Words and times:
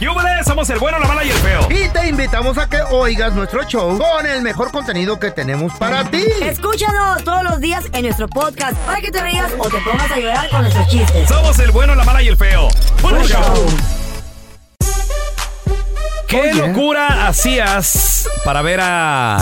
¡Yúbales! 0.00 0.44
Somos 0.44 0.68
el 0.70 0.78
bueno, 0.78 0.98
la 0.98 1.06
mala 1.06 1.24
y 1.24 1.30
el 1.30 1.36
feo. 1.36 1.68
Y 1.70 1.88
te 1.88 2.08
invitamos 2.08 2.58
a 2.58 2.68
que 2.68 2.82
oigas 2.90 3.32
nuestro 3.32 3.62
show 3.64 3.96
con 3.96 4.26
el 4.26 4.42
mejor 4.42 4.70
contenido 4.72 5.18
que 5.18 5.30
tenemos 5.30 5.72
para 5.74 6.04
ti. 6.04 6.24
Escúchanos 6.42 7.22
todos 7.22 7.44
los 7.44 7.60
días 7.60 7.84
en 7.92 8.02
nuestro 8.02 8.28
podcast 8.28 8.76
para 8.78 9.00
que 9.00 9.10
te 9.10 9.22
rías 9.22 9.52
o 9.58 9.68
te 9.68 9.78
pongas 9.78 10.10
a 10.10 10.18
llorar 10.18 10.50
con 10.50 10.62
nuestros 10.62 10.88
chistes. 10.88 11.28
Somos 11.28 11.58
el 11.60 11.70
bueno, 11.70 11.94
la 11.94 12.04
mala 12.04 12.22
y 12.22 12.28
el 12.28 12.36
feo. 12.36 12.68
¡Buen 13.02 13.22
show! 13.24 13.66
¿Qué 16.26 16.54
locura 16.54 17.28
hacías 17.28 18.28
para 18.44 18.60
ver 18.62 18.80
a 18.82 19.38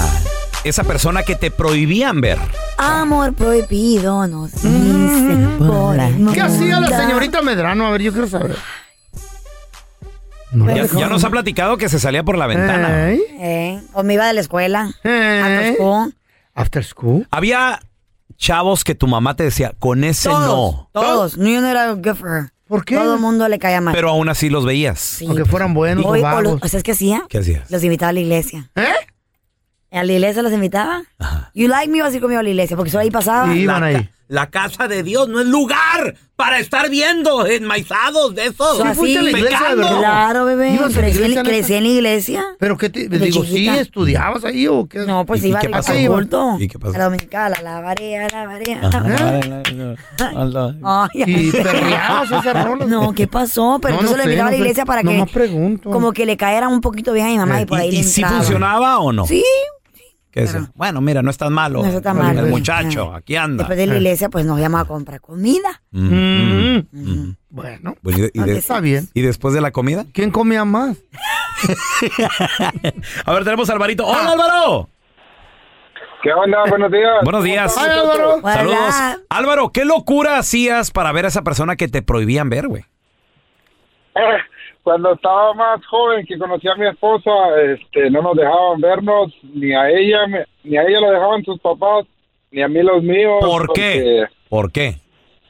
esa 0.65 0.85
persona 0.85 1.23
que 1.23 1.35
te 1.35 1.51
prohibían 1.51 2.21
ver? 2.21 2.39
Amor 2.77 3.33
prohibido 3.33 4.27
nos 4.27 4.53
dicen 4.53 5.57
por 5.59 5.99
el 5.99 6.31
¿Qué 6.33 6.41
hacía 6.43 6.79
la 6.81 6.89
señorita 6.89 7.41
Medrano? 7.41 7.87
A 7.87 7.91
ver, 7.91 8.03
yo 8.03 8.13
quiero 8.13 8.29
saber. 8.29 8.57
Ya, 10.53 10.87
ya 10.87 11.09
nos 11.09 11.25
ha 11.25 11.31
platicado 11.31 11.77
que 11.79 11.89
se 11.89 11.99
salía 11.99 12.23
por 12.23 12.37
la 12.37 12.47
ventana. 12.47 13.11
Ey, 13.11 13.21
Eh, 13.41 13.81
o 13.93 14.03
me 14.03 14.15
iba 14.15 14.27
de 14.27 14.33
la 14.35 14.41
escuela. 14.41 14.91
ey. 15.03 15.41
After 15.41 15.75
school. 15.75 16.15
After 16.55 16.85
school. 16.85 17.27
Había 17.31 17.81
chavos 18.37 18.85
que 18.85 18.95
tu 18.95 19.07
mamá 19.07 19.35
te 19.37 19.45
decía, 19.45 19.73
con 19.79 20.05
ese 20.05 20.29
Todos, 20.29 20.47
no. 20.47 20.91
todos. 20.93 21.37
Yo 21.37 21.61
no 21.61 21.69
era 21.69 21.93
good 21.93 22.15
for 22.17 22.29
her. 22.31 22.53
¿Por 22.69 22.85
qué? 22.85 22.97
Todo 22.97 23.15
el 23.15 23.21
mundo 23.21 23.49
le 23.49 23.59
caía 23.59 23.81
mal. 23.81 23.95
Pero 23.95 24.11
aún 24.11 24.29
así 24.29 24.49
los 24.49 24.65
veías. 24.65 24.99
Sí. 24.99 25.27
Aunque 25.27 25.45
fueran 25.45 25.75
buenos 25.75 26.05
o 26.05 26.09
Hoy, 26.09 26.21
o, 26.21 26.23
vagos. 26.23 26.43
los- 26.45 26.63
o 26.63 26.69
sea, 26.69 26.79
es 26.79 26.83
que 26.85 26.93
hacía. 26.93 27.23
¿Qué 27.29 27.39
hacías? 27.39 27.71
Los 27.71 27.85
invitaba 27.85 28.11
a 28.11 28.13
la 28.15 28.21
iglesia. 28.21 28.71
¿Eh? 28.77 28.93
A 29.91 30.05
la 30.05 30.13
iglesia 30.13 30.43
los 30.43 30.53
invitaba. 30.53 31.03
You 31.55 31.69
like 31.69 31.91
me, 31.91 31.99
iba 31.99 32.07
así 32.07 32.19
conmigo 32.19 32.41
a 32.41 32.43
la 32.43 32.49
iglesia, 32.49 32.77
porque 32.77 32.91
solo 32.91 33.03
ahí 33.03 33.11
pasaba. 33.11 33.53
Sí, 33.53 33.61
iban 33.61 33.83
ahí. 33.85 34.09
La 34.33 34.49
casa 34.49 34.89
de 34.89 35.03
Dios 35.03 35.29
no 35.29 35.41
es 35.41 35.47
lugar 35.47 36.15
para 36.37 36.59
estar 36.59 36.89
viendo 36.89 37.47
enmaizados 37.47 38.35
de 38.35 38.47
esos. 38.47 38.79
So, 38.79 38.85
así, 38.85 38.99
fuiste 38.99 39.19
a 39.19 39.23
la 39.25 39.31
iglesia, 39.31 39.69
de 39.69 39.75
verdad? 39.77 39.99
Claro, 39.99 40.45
bebé. 40.47 40.71
¿Ibas 40.73 40.97
a 40.97 41.01
la 41.03 41.11
Crecí, 41.11 41.23
en- 41.39 41.45
crecí 41.45 41.75
en 41.75 41.83
la 41.85 41.91
iglesia. 41.91 42.45
¿Pero 42.59 42.79
qué 42.79 42.89
te 42.89 43.09
De 43.09 43.19
digo? 43.19 43.45
¿Sí 43.45 43.51
chiquita. 43.51 43.79
estudiabas 43.81 44.43
ahí 44.47 44.67
o 44.69 44.87
qué? 44.89 45.01
No, 45.01 45.27
pues 45.27 45.43
¿Y- 45.43 45.47
y 45.47 45.49
iba 45.51 45.61
qué 45.61 45.67
al 45.67 45.73
pasó? 45.73 45.93
al 45.93 46.07
culto. 46.07 46.57
¿Y 46.59 46.67
qué 46.67 46.79
pasó? 46.79 46.95
A 46.95 46.99
la 46.99 47.05
dominical, 47.05 47.53
a 47.55 47.61
la 47.63 47.81
barea, 47.83 48.27
a 48.27 48.31
la. 48.31 48.49
Ay, 50.83 51.09
Y 51.27 51.53
perreabas 51.53 52.31
esas 52.33 52.65
rolas. 52.65 52.89
No, 52.89 53.13
¿qué 53.13 53.27
pasó? 53.27 53.79
Pero 53.81 53.95
No, 53.97 54.01
entonces 54.01 54.11
no 54.11 54.17
lo 54.17 54.23
sé, 54.23 54.29
invitaba 54.31 54.49
a 54.49 54.51
la 54.51 54.51
no 54.51 54.57
sé. 54.57 54.61
iglesia 54.63 54.85
para 54.85 55.03
que 55.03 55.13
Nomás 55.13 55.31
pregunto. 55.31 55.91
como 55.91 56.13
que 56.13 56.27
le 56.27 56.37
caera 56.37 56.69
un 56.69 56.81
poquito 56.81 57.13
bien 57.13 57.27
a 57.27 57.31
mi 57.31 57.37
mamá 57.39 57.61
y 57.61 57.67
por 57.67 57.79
ahí 57.79 57.89
¿Y, 57.89 57.93
le 57.93 57.99
y 57.99 58.05
sí 58.05 58.21
entraba. 58.23 58.43
funcionaba 58.43 58.99
o 59.01 59.13
no? 59.13 59.27
Sí, 59.27 59.45
Bueno, 60.75 61.01
mira, 61.01 61.23
no 61.23 61.31
es 61.31 61.37
tan 61.39 61.53
malo. 61.53 61.83
No 61.83 61.89
está 61.89 62.01
tan 62.01 62.17
El 62.19 62.37
malo. 62.37 62.47
muchacho, 62.49 63.15
aquí 63.15 63.37
anda. 63.37 63.65
después 63.65 63.79
de 63.79 63.87
la 63.87 63.97
iglesia 63.97 64.29
pues 64.31 64.45
nos 64.47 64.59
llamaba 64.59 64.85
a 64.85 64.87
comprar 64.87 65.21
comida. 65.21 65.83
Mm, 65.91 66.07
mm, 66.09 66.77
Mm. 66.91 67.11
mm. 67.11 67.37
Bueno, 67.51 67.95
Bueno, 68.03 68.19
y, 68.19 68.23
de- 68.23 68.31
y 68.33 68.41
de- 68.41 68.57
está 68.59 68.81
bien. 68.81 69.09
¿Y 69.13 69.21
después 69.21 69.53
de 69.55 69.61
la 69.61 69.71
comida? 69.73 70.07
¿Quién 70.15 70.31
comía 70.31 70.65
más? 70.65 70.97
A 73.27 73.33
ver, 73.33 73.45
tenemos 73.45 73.69
a 73.71 73.73
Alvarito. 73.75 74.07
¡Hola, 74.07 74.33
Álvaro! 74.33 74.89
¿Qué 76.23 76.33
onda? 76.33 76.59
Buenos 76.69 76.91
días. 76.93 77.13
Buenos 77.25 77.45
días. 77.45 77.77
Ay, 77.77 77.91
Álvaro. 77.99 78.41
Saludos. 78.43 78.79
Hola. 78.79 79.19
Álvaro, 79.29 79.71
¿qué 79.73 79.85
locura 79.85 80.39
hacías 80.39 80.91
para 80.93 81.11
ver 81.13 81.25
a 81.25 81.29
esa 81.29 81.43
persona 81.43 81.77
que 81.77 81.89
te 81.89 82.01
prohibían 82.03 82.49
ver, 82.49 82.69
güey? 82.69 82.85
Eh, 84.15 84.21
Cuando 84.83 85.13
estaba 85.13 85.55
más 85.55 85.85
joven, 85.87 86.27
que 86.27 86.37
conocí 86.39 86.67
a 86.69 86.75
mi 86.75 86.87
esposa, 86.89 87.31
este, 87.73 88.11
no 88.11 88.21
nos 88.23 88.37
dejaban 88.37 88.81
vernos, 88.81 89.33
ni 89.55 89.73
a 89.73 89.89
ella, 89.89 90.27
me- 90.27 90.45
ni 90.65 90.77
a 90.77 90.83
ella 90.83 91.01
lo 91.01 91.11
dejaban 91.13 91.45
sus 91.45 91.61
papás, 91.61 92.05
ni 92.51 92.63
a 92.63 92.69
mí 92.69 92.83
los 92.83 93.03
míos. 93.03 93.39
¿Por 93.41 93.73
qué? 93.73 94.25
¿Por 94.49 94.73
qué? 94.73 94.97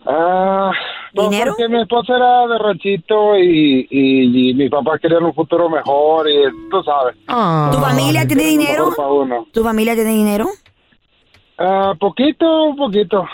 Ah, 0.04 0.70
pues 1.14 1.30
¿Dinero? 1.30 1.54
porque 1.56 1.68
mi 1.72 1.80
esposa 1.80 2.16
era 2.16 2.46
de 2.48 2.58
ranchito 2.58 3.36
y, 3.38 3.86
y, 3.88 4.50
y 4.50 4.54
mi 4.54 4.68
papá 4.68 4.98
quería 4.98 5.18
un 5.18 5.32
futuro 5.32 5.70
mejor 5.70 6.28
y 6.28 6.68
tú 6.70 6.82
sabes. 6.82 7.16
Ah. 7.28 7.70
¿Tu 7.72 7.78
familia 7.78 8.26
tiene 8.26 8.42
dinero? 8.44 8.90
¿Tu 9.52 9.62
familia 9.62 9.94
tiene 9.94 10.10
dinero? 10.10 10.46
Ah, 11.58 11.94
poquito, 11.98 12.74
poquito. 12.76 13.24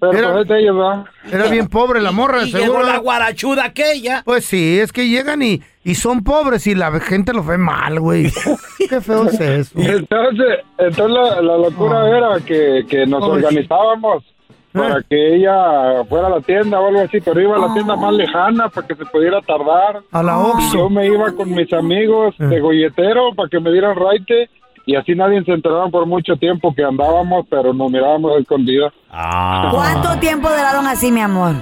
Pero 0.00 0.12
Era- 0.18 0.32
pues. 0.44 1.32
Era 1.32 1.46
bien 1.48 1.68
pobre 1.68 2.00
la 2.00 2.12
morra, 2.12 2.40
de 2.44 2.50
seguro. 2.50 3.00
guarachuda 3.02 3.64
aquella. 3.64 4.22
Pues 4.24 4.44
sí, 4.44 4.78
es 4.78 4.92
que 4.92 5.08
llegan 5.08 5.42
y, 5.42 5.62
y 5.84 5.94
son 5.94 6.22
pobres 6.22 6.66
y 6.66 6.74
la 6.74 6.90
gente 7.00 7.32
los 7.32 7.46
ve 7.46 7.58
mal, 7.58 7.98
güey. 8.00 8.30
Qué 8.88 9.00
feo 9.00 9.24
es 9.26 9.40
eso. 9.40 9.78
Entonces, 9.78 10.58
entonces 10.78 11.10
la, 11.10 11.40
la 11.40 11.56
locura 11.58 12.02
Ah. 12.02 12.08
era 12.16 12.40
que, 12.44 12.84
que 12.88 13.06
nos 13.06 13.22
organizábamos 13.24 14.24
para 14.72 14.96
Ah. 14.96 15.02
que 15.08 15.36
ella 15.36 16.04
fuera 16.08 16.26
a 16.26 16.30
la 16.30 16.40
tienda 16.42 16.78
o 16.78 16.88
algo 16.88 17.00
así, 17.00 17.18
pero 17.22 17.40
iba 17.40 17.56
a 17.56 17.66
la 17.68 17.72
tienda 17.72 17.96
más 17.96 18.12
lejana 18.12 18.68
para 18.68 18.86
que 18.86 18.94
se 18.94 19.06
pudiera 19.06 19.40
tardar. 19.40 20.02
A 20.12 20.22
la 20.22 20.32
Yo 20.32 20.52
Oxxo. 20.52 20.90
me 20.90 21.06
iba 21.06 21.32
con 21.32 21.50
mis 21.54 21.72
amigos 21.72 22.34
de 22.38 22.60
golletero 22.60 23.34
para 23.34 23.48
que 23.48 23.58
me 23.58 23.72
dieran 23.72 23.96
raite 23.96 24.50
y 24.86 24.94
así 24.96 25.14
nadie 25.14 25.42
se 25.44 25.52
enteraba 25.52 25.88
por 25.88 26.06
mucho 26.06 26.36
tiempo 26.36 26.72
que 26.74 26.84
andábamos, 26.84 27.44
pero 27.50 27.74
nos 27.74 27.90
mirábamos 27.90 28.40
escondidas. 28.40 28.92
Ah. 29.10 29.68
¿Cuánto 29.72 30.16
tiempo 30.20 30.48
duraron 30.48 30.86
así, 30.86 31.10
mi 31.12 31.20
amor? 31.20 31.54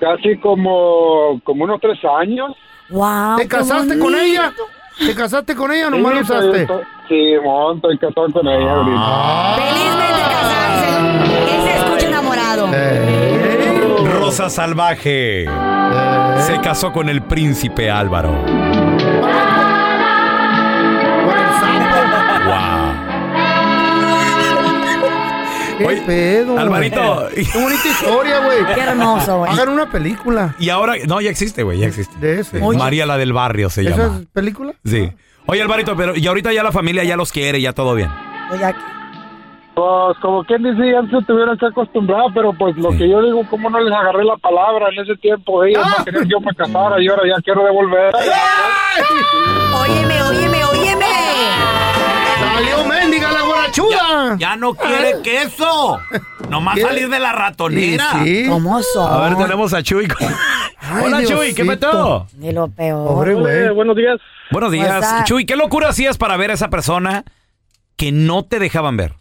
Casi 0.00 0.36
como, 0.38 1.40
como 1.44 1.64
unos 1.64 1.80
tres 1.80 1.98
años. 2.20 2.50
Wow. 2.90 3.36
¿Te 3.36 3.46
casaste 3.48 3.98
con 3.98 4.14
ella? 4.16 4.52
¿Te 4.98 5.14
casaste 5.14 5.54
con 5.54 5.72
ella 5.72 5.86
o 5.86 5.90
nomás 5.90 6.12
lo 6.14 6.18
Sí, 6.18 6.24
usaste? 6.32 6.66
pues, 6.66 6.80
Sí, 7.08 7.32
mon, 7.42 7.76
estoy 7.76 7.98
casado 7.98 8.26
con 8.32 8.48
ella 8.48 8.72
ahorita. 8.72 9.54
Felizmente 9.56 10.22
casarse. 10.22 11.54
Él 11.54 11.62
se 11.62 11.76
escucha 11.76 12.08
enamorado. 12.08 12.68
Eh, 12.74 14.04
Rosa 14.18 14.50
Salvaje 14.50 15.46
se 16.38 16.60
casó 16.60 16.92
con 16.92 17.08
el 17.08 17.22
príncipe 17.22 17.90
Álvaro. 17.90 18.34
¿Qué 25.82 25.88
Oye, 25.88 26.02
pedo? 26.06 26.58
Alvarito. 26.58 27.28
Qué 27.34 27.58
bonita 27.58 27.88
historia, 27.88 28.38
güey. 28.44 28.74
Qué 28.74 28.80
hermoso, 28.80 29.38
güey. 29.38 29.52
Hagan 29.52 29.68
una 29.70 29.90
película 29.90 30.54
Y 30.58 30.68
ahora, 30.70 30.94
no, 31.06 31.20
ya 31.20 31.30
existe, 31.30 31.62
güey, 31.62 31.78
ya 31.78 31.86
existe. 31.86 32.16
de 32.18 32.40
ese. 32.40 32.60
María 32.60 33.06
la 33.06 33.16
del 33.18 33.32
barrio 33.32 33.70
se 33.70 33.82
¿Esa 33.82 33.90
llama. 33.96 34.18
es 34.20 34.26
película? 34.32 34.72
Sí. 34.84 35.10
Oye, 35.46 35.60
Alvarito, 35.62 35.96
pero 35.96 36.16
y 36.16 36.26
ahorita 36.26 36.52
ya 36.52 36.62
la 36.62 36.72
familia 36.72 37.02
ya 37.04 37.16
los 37.16 37.32
quiere, 37.32 37.60
ya 37.60 37.72
todo 37.72 37.94
bien. 37.94 38.10
Pues 38.48 38.60
ya- 38.60 38.76
Pues 39.74 40.18
como 40.20 40.44
quien 40.44 40.62
dice, 40.62 40.82
ya 40.92 41.00
se 41.00 41.24
tuvieron 41.26 41.56
que 41.56 41.64
acostumbrar, 41.66 42.26
pero 42.34 42.52
pues 42.52 42.76
lo 42.76 42.92
Sí. 42.92 42.98
que 42.98 43.08
yo 43.08 43.22
digo, 43.22 43.42
¿cómo 43.48 43.70
no 43.70 43.80
les 43.80 43.92
agarré 43.92 44.22
la 44.22 44.36
palabra 44.36 44.88
en 44.94 45.02
ese 45.02 45.16
tiempo? 45.16 45.64
Ellos 45.64 45.82
no 45.98 46.04
querían 46.04 46.24
que 46.24 46.28
yo 46.30 46.40
me 46.40 46.54
casara 46.54 47.02
y 47.02 47.08
ahora 47.08 47.22
ya 47.26 47.40
quiero 47.42 47.64
devolver. 47.64 48.12
Óyeme, 49.74 50.22
óyeme, 50.22 50.64
óyeme. 50.64 51.06
¡Salió 52.54 52.84
mendiga 52.84 53.01
guarachuda! 53.80 54.36
Ya 54.38 54.56
no 54.56 54.74
quiere 54.74 55.22
queso. 55.22 55.98
Nomás 56.48 56.76
¿Qué? 56.76 56.82
salir 56.82 57.08
de 57.08 57.18
la 57.18 57.32
ratonera. 57.32 58.04
Sí, 58.24 58.44
sí. 58.44 58.48
¿Cómo 58.48 58.82
son? 58.82 59.12
A 59.12 59.28
ver, 59.28 59.36
tenemos 59.38 59.72
a 59.74 59.82
Chuy. 59.82 60.06
Ay, 60.80 61.02
Hola, 61.04 61.24
Chuy, 61.24 61.54
¿qué 61.54 61.62
Diosito. 61.62 61.66
petó? 61.66 62.26
De 62.32 62.52
lo 62.52 62.68
peor. 62.68 63.06
Pobre 63.08 63.34
güey. 63.34 63.68
buenos 63.70 63.96
días. 63.96 64.18
Buenos 64.50 64.72
días. 64.72 65.24
Chuy, 65.24 65.46
¿qué 65.46 65.56
locura 65.56 65.88
hacías 65.88 66.18
para 66.18 66.36
ver 66.36 66.50
a 66.50 66.54
esa 66.54 66.68
persona 66.68 67.24
que 67.96 68.12
no 68.12 68.44
te 68.44 68.58
dejaban 68.58 68.96
ver? 68.96 69.12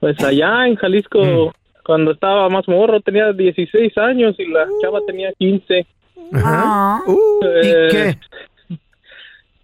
Pues 0.00 0.18
allá 0.22 0.66
en 0.68 0.76
Jalisco, 0.76 1.52
cuando 1.84 2.12
estaba 2.12 2.48
más 2.48 2.68
morro, 2.68 3.00
tenía 3.00 3.32
16 3.32 3.96
años 3.98 4.36
y 4.38 4.46
la 4.46 4.66
chava 4.80 5.00
tenía 5.06 5.30
15. 5.38 5.86
Ah. 6.34 7.00
¿Y 7.08 7.66
Eh, 7.66 7.88
qué? 7.90 8.18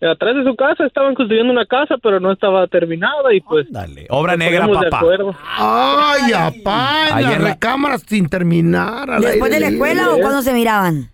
Atrás 0.07 0.35
de 0.37 0.45
su 0.45 0.55
casa 0.55 0.85
estaban 0.85 1.15
construyendo 1.15 1.53
una 1.53 1.65
casa, 1.67 1.97
pero 2.03 2.21
no 2.21 2.31
estaba 2.33 2.67
terminada 2.67 3.33
y 3.33 3.41
pues... 3.41 3.67
Dale. 3.71 4.07
Obra 4.11 4.37
negra, 4.37 4.69
papá. 4.69 5.03
Ay, 5.57 6.33
apá, 6.33 7.09
en 7.19 7.25
las 7.25 7.37
en 7.37 7.43
la- 7.43 7.49
recámaras 7.51 8.03
sin 8.07 8.29
terminar. 8.29 9.11
al 9.11 9.23
¿Después 9.23 9.51
de 9.51 9.61
la 9.61 9.69
escuela 9.69 10.03
libre. 10.03 10.19
o 10.19 10.21
cuando 10.21 10.43
se 10.43 10.53
miraban? 10.53 11.11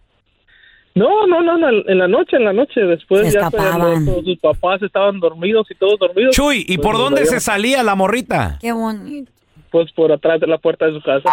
No, 0.94 1.26
no, 1.28 1.40
no, 1.40 1.68
en 1.86 1.98
la 1.98 2.08
noche, 2.08 2.36
en 2.36 2.44
la 2.44 2.52
noche, 2.52 2.80
después 2.80 3.28
Se 3.28 3.34
ya 3.38 3.48
todos 3.48 4.24
sus 4.24 4.38
papás 4.40 4.82
estaban 4.82 5.20
dormidos 5.20 5.68
y 5.70 5.74
todos 5.76 5.98
dormidos. 6.00 6.34
Chuy, 6.34 6.64
¿y 6.66 6.76
pues, 6.78 6.86
por 6.86 6.96
dónde 6.98 7.26
se 7.26 7.38
salía 7.38 7.82
la 7.84 7.94
morrita? 7.94 8.58
Qué 8.60 8.72
bonito. 8.72 9.30
Pues 9.70 9.92
por 9.92 10.10
atrás 10.10 10.40
de 10.40 10.46
la 10.48 10.58
puerta 10.58 10.86
de 10.86 10.94
su 10.94 11.00
casa. 11.00 11.28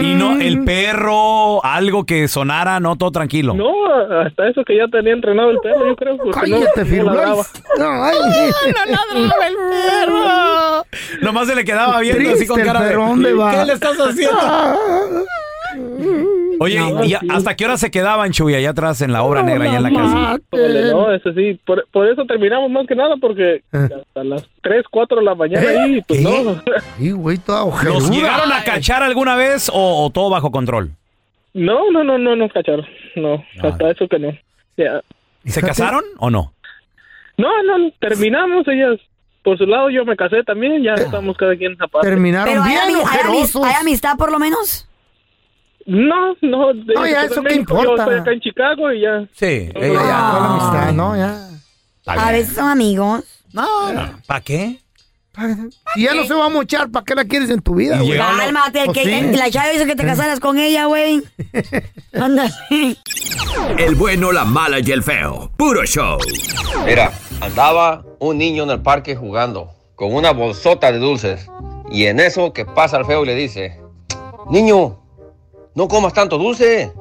Y 0.00 0.14
no, 0.14 0.38
el 0.38 0.64
perro, 0.64 1.64
algo 1.64 2.04
que 2.04 2.28
sonara, 2.28 2.78
no, 2.78 2.96
todo 2.96 3.10
tranquilo. 3.10 3.54
No, 3.54 3.86
hasta 4.20 4.48
eso 4.48 4.62
que 4.64 4.76
ya 4.76 4.86
tenía 4.88 5.14
entrenado 5.14 5.50
el 5.50 5.58
perro, 5.60 5.86
yo 5.86 5.96
creo. 5.96 6.16
Porque 6.18 6.50
no, 6.50 6.60
Cállate, 6.60 6.80
no 6.80 6.86
Firulais. 6.86 7.52
ladraba. 7.78 8.10
Ay, 8.10 8.18
Nomás 11.22 11.48
se 11.48 11.54
le 11.54 11.64
quedaba 11.64 12.00
viendo 12.00 12.30
así 12.32 12.46
con 12.46 12.56
Triste 12.56 12.60
el 12.60 12.66
cara 12.66 12.84
de. 12.84 12.90
perro, 12.90 13.06
¿dónde 13.06 13.32
va? 13.32 13.50
¿Qué 13.50 13.64
le 13.64 13.72
estás 13.72 13.96
haciendo? 13.96 14.38
Oye, 16.60 16.78
No, 16.78 17.04
¿y 17.04 17.08
sí. 17.10 17.16
hasta 17.30 17.54
qué 17.56 17.64
hora 17.64 17.76
se 17.76 17.90
quedaban, 17.90 18.32
Chuy, 18.32 18.54
allá 18.54 18.70
atrás 18.70 19.00
en 19.02 19.12
la 19.12 19.22
obra 19.22 19.42
negra, 19.42 19.64
allá 19.64 19.76
en 19.78 19.82
la 19.82 19.90
casa? 19.90 20.38
No, 20.92 21.12
eso 21.12 21.32
sí, 21.32 21.58
por, 21.64 21.86
por 21.90 22.08
eso 22.08 22.24
terminamos 22.24 22.70
más 22.70 22.86
que 22.86 22.94
nada, 22.94 23.14
porque 23.20 23.62
hasta 23.72 24.24
las 24.24 24.48
3, 24.62 24.84
4 24.90 25.18
de 25.18 25.24
la 25.24 25.34
mañana 25.34 25.66
ahí, 25.84 26.02
pues 26.06 26.20
¿Qué? 26.20 26.24
no. 26.44 26.62
Sí, 26.98 27.10
güey, 27.12 27.38
toda 27.38 27.64
¿Los 27.64 27.74
ojeruda. 27.74 28.10
llegaron 28.10 28.52
a 28.52 28.64
cachar 28.64 29.02
alguna 29.02 29.36
vez 29.36 29.70
o, 29.72 30.04
o 30.04 30.10
todo 30.10 30.30
bajo 30.30 30.50
control? 30.50 30.90
No, 31.54 31.90
no, 31.90 32.02
no, 32.04 32.16
no, 32.18 32.34
no, 32.36 32.48
cacharon. 32.48 32.86
No, 33.16 33.42
hasta 33.62 33.90
eso 33.90 34.08
que 34.08 34.18
no. 34.18 34.32
Ya. 34.76 35.02
¿Y 35.44 35.50
se 35.50 35.60
casaron 35.60 36.02
o 36.18 36.30
no? 36.30 36.52
No, 37.36 37.48
no, 37.62 37.90
terminamos, 38.00 38.66
ellas 38.68 38.98
por 39.42 39.58
su 39.58 39.66
lado, 39.66 39.90
yo 39.90 40.04
me 40.04 40.14
casé 40.16 40.44
también, 40.44 40.82
ya 40.84 40.94
estamos 40.94 41.36
cada 41.36 41.56
quien 41.56 41.72
aparte. 41.82 42.06
Terminaron 42.08 42.48
Pero 42.48 42.62
bien 42.64 42.78
hay 42.78 42.94
ojerosos. 42.94 43.64
hay 43.64 43.74
amistad 43.80 44.16
por 44.16 44.30
lo 44.30 44.38
menos. 44.38 44.88
No, 45.86 46.34
no, 46.42 46.72
de- 46.74 46.94
No, 46.94 47.06
ya, 47.06 47.24
¿eso 47.24 47.36
qué 47.36 47.40
México, 47.42 47.74
Yo 47.74 47.80
importa? 47.82 48.02
estoy 48.04 48.18
acá 48.20 48.32
en 48.32 48.40
Chicago 48.40 48.92
y 48.92 49.00
ya. 49.02 49.26
Sí, 49.34 49.46
ella 49.74 49.92
Ya, 49.92 50.30
toda 50.30 50.40
la 50.40 50.46
amistad, 50.54 50.92
¿no? 50.92 51.16
Ya. 51.16 51.48
A 52.06 52.32
veces 52.32 52.54
son 52.54 52.68
amigos. 52.68 53.24
No, 53.52 53.66
¿para 54.26 54.40
qué? 54.40 54.78
Si 55.94 56.02
ya 56.02 56.14
no 56.14 56.24
se 56.24 56.34
va 56.34 56.46
a 56.46 56.48
mochar, 56.50 56.90
¿para 56.90 57.04
qué 57.06 57.14
la 57.14 57.24
quieres 57.24 57.48
en 57.48 57.60
tu 57.62 57.74
vida, 57.74 57.98
güey? 58.00 58.18
Cálmate, 58.18 58.82
Pues 58.84 58.98
que 58.98 59.04
sí. 59.04 59.36
la 59.36 59.50
chava 59.50 59.72
hizo 59.72 59.86
que 59.86 59.96
te 59.96 60.04
casaras 60.04 60.40
con 60.40 60.58
ella, 60.58 60.84
güey. 60.86 61.22
Ándale. 62.12 62.50
El 63.78 63.94
bueno, 63.94 64.30
la 64.32 64.44
mala 64.44 64.78
y 64.80 64.90
el 64.92 65.02
feo. 65.02 65.50
Puro 65.56 65.84
show. 65.86 66.18
Mira, 66.84 67.12
andaba 67.40 68.04
un 68.18 68.36
niño 68.38 68.64
en 68.64 68.70
el 68.70 68.82
parque 68.82 69.16
jugando 69.16 69.70
con 69.94 70.14
una 70.14 70.32
bolsota 70.32 70.92
de 70.92 70.98
dulces. 70.98 71.46
Y 71.90 72.06
en 72.06 72.20
eso 72.20 72.52
que 72.52 72.64
pasa 72.66 72.98
el 72.98 73.04
feo 73.06 73.22
y 73.22 73.26
le 73.26 73.34
dice, 73.34 73.80
niño, 74.50 75.01
no 75.74 75.88
comas 75.88 76.12
tanto 76.12 76.38
dulce. 76.38 76.92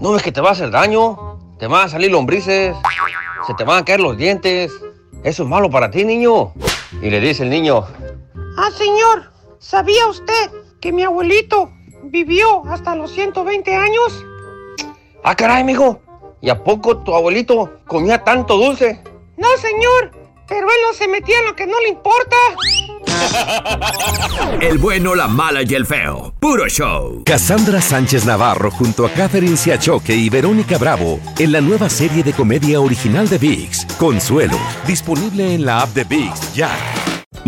¿No 0.00 0.12
ves 0.12 0.22
que 0.22 0.32
te 0.32 0.40
va 0.40 0.50
a 0.50 0.52
hacer 0.52 0.70
daño? 0.70 1.38
Te 1.58 1.66
van 1.66 1.86
a 1.86 1.88
salir 1.88 2.10
lombrices. 2.10 2.76
Se 3.46 3.54
te 3.54 3.64
van 3.64 3.78
a 3.82 3.84
caer 3.84 4.00
los 4.00 4.16
dientes. 4.16 4.72
Eso 5.24 5.42
es 5.42 5.48
malo 5.48 5.70
para 5.70 5.90
ti, 5.90 6.04
niño. 6.04 6.52
Y 7.02 7.10
le 7.10 7.20
dice 7.20 7.42
el 7.42 7.50
niño, 7.50 7.84
Ah, 8.56 8.70
señor, 8.76 9.30
¿sabía 9.58 10.06
usted 10.08 10.50
que 10.80 10.92
mi 10.92 11.02
abuelito 11.04 11.70
vivió 12.04 12.64
hasta 12.66 12.94
los 12.94 13.10
120 13.12 13.74
años? 13.74 14.24
ah, 15.24 15.34
caray, 15.34 15.64
mijo. 15.64 16.00
¿Y 16.40 16.50
a 16.50 16.62
poco 16.62 16.98
tu 16.98 17.14
abuelito 17.14 17.70
comía 17.86 18.22
tanto 18.22 18.56
dulce? 18.56 19.02
No, 19.36 19.48
señor, 19.58 20.12
pero 20.46 20.66
él 20.68 20.76
no 20.86 20.94
se 20.94 21.08
metía 21.08 21.38
en 21.40 21.46
lo 21.46 21.56
que 21.56 21.66
no 21.66 21.78
le 21.80 21.88
importa. 21.88 22.36
El 24.60 24.78
bueno, 24.78 25.14
la 25.14 25.28
mala 25.28 25.62
y 25.62 25.74
el 25.74 25.86
feo. 25.86 26.34
Puro 26.40 26.68
show. 26.68 27.22
Cassandra 27.24 27.80
Sánchez 27.80 28.24
Navarro 28.24 28.70
junto 28.70 29.06
a 29.06 29.10
Catherine 29.10 29.56
Siachoque 29.56 30.14
y 30.14 30.28
Verónica 30.28 30.78
Bravo 30.78 31.20
en 31.38 31.52
la 31.52 31.60
nueva 31.60 31.88
serie 31.88 32.22
de 32.22 32.32
comedia 32.32 32.80
original 32.80 33.28
de 33.28 33.38
VIX, 33.38 33.86
Consuelo, 33.98 34.58
disponible 34.86 35.54
en 35.54 35.64
la 35.64 35.82
app 35.82 35.94
de 35.94 36.04
VIX 36.04 36.54
ya. 36.54 36.70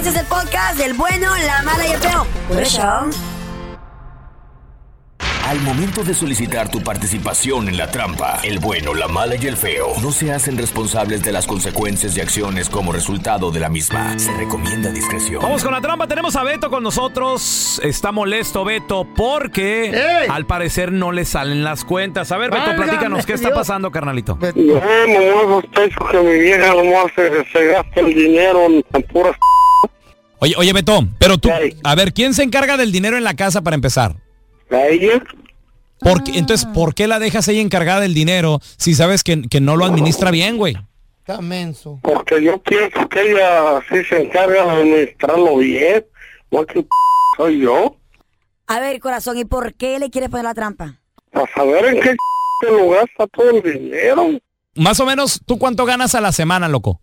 Este 0.00 0.12
es 0.12 0.16
el 0.16 0.26
podcast 0.28 0.78
del 0.78 0.94
bueno, 0.94 1.28
la 1.46 1.60
mala 1.60 1.86
y 1.86 1.90
el 1.90 1.98
feo. 1.98 2.26
Por 2.48 2.62
eso. 2.62 2.82
Al 5.46 5.60
momento 5.60 6.02
de 6.02 6.14
solicitar 6.14 6.70
tu 6.70 6.82
participación 6.82 7.68
en 7.68 7.76
la 7.76 7.90
trampa, 7.90 8.40
el 8.42 8.60
bueno, 8.60 8.94
la 8.94 9.08
mala 9.08 9.34
y 9.36 9.46
el 9.46 9.58
feo 9.58 9.88
no 10.00 10.10
se 10.10 10.32
hacen 10.32 10.56
responsables 10.56 11.22
de 11.22 11.32
las 11.32 11.46
consecuencias 11.46 12.16
y 12.16 12.22
acciones 12.22 12.70
como 12.70 12.92
resultado 12.92 13.50
de 13.50 13.60
la 13.60 13.68
misma. 13.68 14.18
Se 14.18 14.34
recomienda 14.38 14.90
discreción. 14.90 15.42
Vamos 15.42 15.62
con 15.62 15.74
la 15.74 15.82
trampa. 15.82 16.06
Tenemos 16.06 16.34
a 16.34 16.44
Beto 16.44 16.70
con 16.70 16.82
nosotros. 16.82 17.78
Está 17.84 18.10
molesto 18.10 18.64
Beto 18.64 19.06
porque 19.14 20.24
al 20.30 20.46
parecer 20.46 20.92
no 20.92 21.12
le 21.12 21.26
salen 21.26 21.62
las 21.62 21.84
cuentas. 21.84 22.32
A 22.32 22.38
ver, 22.38 22.50
Beto, 22.50 22.68
Válgame 22.68 22.84
platícanos. 22.86 23.26
¿Qué 23.26 23.34
está 23.34 23.48
Dios. 23.48 23.58
pasando, 23.58 23.90
carnalito? 23.90 24.38
No, 24.40 24.46
nomás 24.46 25.62
sospecho 25.62 26.06
que 26.10 26.20
mi 26.20 26.38
vieja 26.38 26.72
nomás 26.72 27.12
se, 27.14 27.44
se 27.52 27.66
gasta 27.66 28.00
el 28.00 28.14
dinero 28.14 28.64
en, 28.64 28.82
en 28.94 29.02
puras... 29.02 29.36
Oye, 30.40 30.54
oye, 30.56 30.72
Beto, 30.72 31.06
pero 31.18 31.38
tú, 31.38 31.50
a 31.84 31.94
ver, 31.94 32.12
¿quién 32.14 32.32
se 32.34 32.42
encarga 32.42 32.76
del 32.76 32.92
dinero 32.92 33.16
en 33.18 33.24
la 33.24 33.34
casa 33.34 33.60
para 33.62 33.74
empezar? 33.74 34.16
¿A 34.70 34.86
ella? 34.86 35.22
¿Por 35.98 36.24
qué- 36.24 36.38
entonces, 36.38 36.66
¿por 36.72 36.94
qué 36.94 37.06
la 37.06 37.18
dejas 37.18 37.46
ella 37.48 37.60
encargada 37.60 38.00
del 38.00 38.14
dinero 38.14 38.58
si 38.78 38.94
sabes 38.94 39.22
que, 39.22 39.42
que 39.42 39.60
no 39.60 39.76
lo 39.76 39.84
administra 39.84 40.30
bien, 40.30 40.56
güey? 40.56 40.76
Está 41.18 41.42
menso. 41.42 42.00
Porque 42.02 42.42
yo 42.42 42.56
pienso 42.62 43.06
que 43.08 43.32
ella 43.32 43.80
sí 43.90 44.02
se 44.08 44.22
encarga 44.22 44.64
de 44.64 44.70
administrarlo 44.80 45.58
bien. 45.58 46.06
¿No 46.50 46.64
que 46.64 46.86
soy 47.36 47.60
yo? 47.60 47.96
A 48.66 48.80
ver, 48.80 48.98
corazón, 48.98 49.36
¿y 49.36 49.44
por 49.44 49.74
qué 49.74 49.98
le 49.98 50.10
quieres 50.10 50.30
poner 50.30 50.44
la 50.44 50.54
trampa? 50.54 50.96
Para 51.30 51.52
saber 51.54 51.84
en 51.84 52.00
qué 52.00 52.16
lo 52.62 52.88
gasta 52.90 53.26
todo 53.26 53.50
el 53.50 53.62
dinero. 53.62 54.26
Más 54.74 54.98
o 55.00 55.04
menos, 55.06 55.40
¿tú 55.44 55.58
cuánto 55.58 55.84
ganas 55.84 56.14
a 56.14 56.20
la 56.20 56.32
semana, 56.32 56.66
loco? 56.68 57.00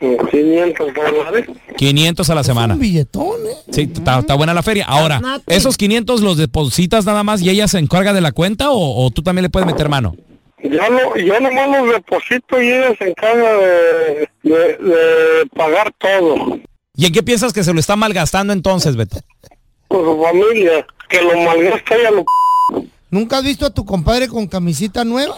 500 0.00 0.92
dólares. 0.94 1.46
500 1.76 2.30
a 2.30 2.34
la 2.34 2.44
semana. 2.44 2.74
billetón, 2.74 3.46
¿eh? 3.46 3.56
Sí, 3.70 3.90
está, 3.92 4.18
está 4.20 4.34
buena 4.34 4.54
la 4.54 4.62
feria. 4.62 4.84
Ahora, 4.86 5.20
¿esos 5.46 5.76
500 5.76 6.20
los 6.20 6.36
depositas 6.36 7.04
nada 7.06 7.22
más 7.22 7.40
y 7.42 7.50
ella 7.50 7.68
se 7.68 7.78
encarga 7.78 8.12
de 8.12 8.20
la 8.20 8.32
cuenta 8.32 8.70
o, 8.70 9.04
o 9.04 9.10
tú 9.10 9.22
también 9.22 9.44
le 9.44 9.50
puedes 9.50 9.66
meter 9.66 9.88
mano? 9.88 10.16
Yo, 10.62 10.70
no, 10.90 11.16
yo 11.16 11.40
nomás 11.40 11.68
los 11.78 11.92
deposito 11.92 12.60
y 12.62 12.68
ella 12.68 12.94
se 12.98 13.08
encarga 13.10 13.52
de, 13.54 14.28
de, 14.42 14.54
de 14.78 15.46
pagar 15.54 15.92
todo. 15.98 16.58
¿Y 16.96 17.06
en 17.06 17.12
qué 17.12 17.22
piensas 17.22 17.52
que 17.52 17.64
se 17.64 17.72
lo 17.74 17.80
está 17.80 17.96
malgastando 17.96 18.52
entonces, 18.52 18.96
Beto? 18.96 19.18
Con 19.88 20.04
su 20.04 20.22
familia. 20.22 20.86
Que 21.08 21.20
lo 21.22 21.36
malgasta 21.40 21.96
ella 21.96 22.10
lo... 22.10 22.24
¿Nunca 23.10 23.38
has 23.38 23.44
visto 23.44 23.66
a 23.66 23.70
tu 23.70 23.84
compadre 23.84 24.26
con 24.28 24.46
camisita 24.46 25.04
nueva? 25.04 25.36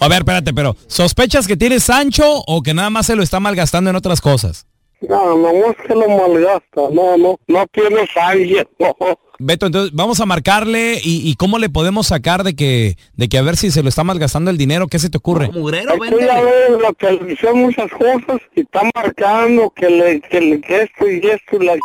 A 0.00 0.08
ver, 0.08 0.18
espérate, 0.18 0.52
pero 0.54 0.76
¿sospechas 0.86 1.46
que 1.46 1.56
tiene 1.56 1.80
Sancho 1.80 2.42
o 2.46 2.62
que 2.62 2.74
nada 2.74 2.90
más 2.90 3.06
se 3.06 3.16
lo 3.16 3.22
está 3.22 3.40
malgastando 3.40 3.90
en 3.90 3.96
otras 3.96 4.20
cosas? 4.20 4.66
No, 5.00 5.36
no, 5.36 5.48
es 5.70 5.76
que 5.86 5.94
lo 5.94 6.08
malgasta, 6.08 6.80
no, 6.92 7.16
no, 7.16 7.38
no 7.46 7.66
tiene 7.72 8.06
sangre, 8.12 8.66
no. 8.78 8.94
Beto, 9.40 9.66
entonces 9.66 9.92
vamos 9.94 10.18
a 10.20 10.26
marcarle 10.26 10.94
y, 11.02 11.28
y 11.30 11.34
cómo 11.36 11.58
le 11.60 11.68
podemos 11.68 12.08
sacar 12.08 12.42
de 12.42 12.56
que, 12.56 12.96
de 13.14 13.28
que 13.28 13.38
a 13.38 13.42
ver 13.42 13.56
si 13.56 13.70
se 13.70 13.84
lo 13.84 13.88
está 13.88 14.02
malgastando 14.02 14.50
el 14.50 14.58
dinero, 14.58 14.88
¿qué 14.88 14.98
se 14.98 15.10
te 15.10 15.18
ocurre? 15.18 15.48
Mugrero, 15.52 15.94
ya 15.96 16.40
ves 16.40 16.52
en 16.70 16.82
la 16.82 16.92
televisión 16.94 17.58
muchas 17.60 17.88
cosas 17.92 18.40
y 18.56 18.62
está 18.62 18.80
marcando 18.94 19.70
que, 19.70 19.88
le, 19.88 20.20
que, 20.22 20.40
le- 20.40 20.60
que 20.60 20.82
esto 20.82 21.08
y 21.08 21.18
esto 21.26 21.56
y 21.62 21.66
la... 21.66 21.76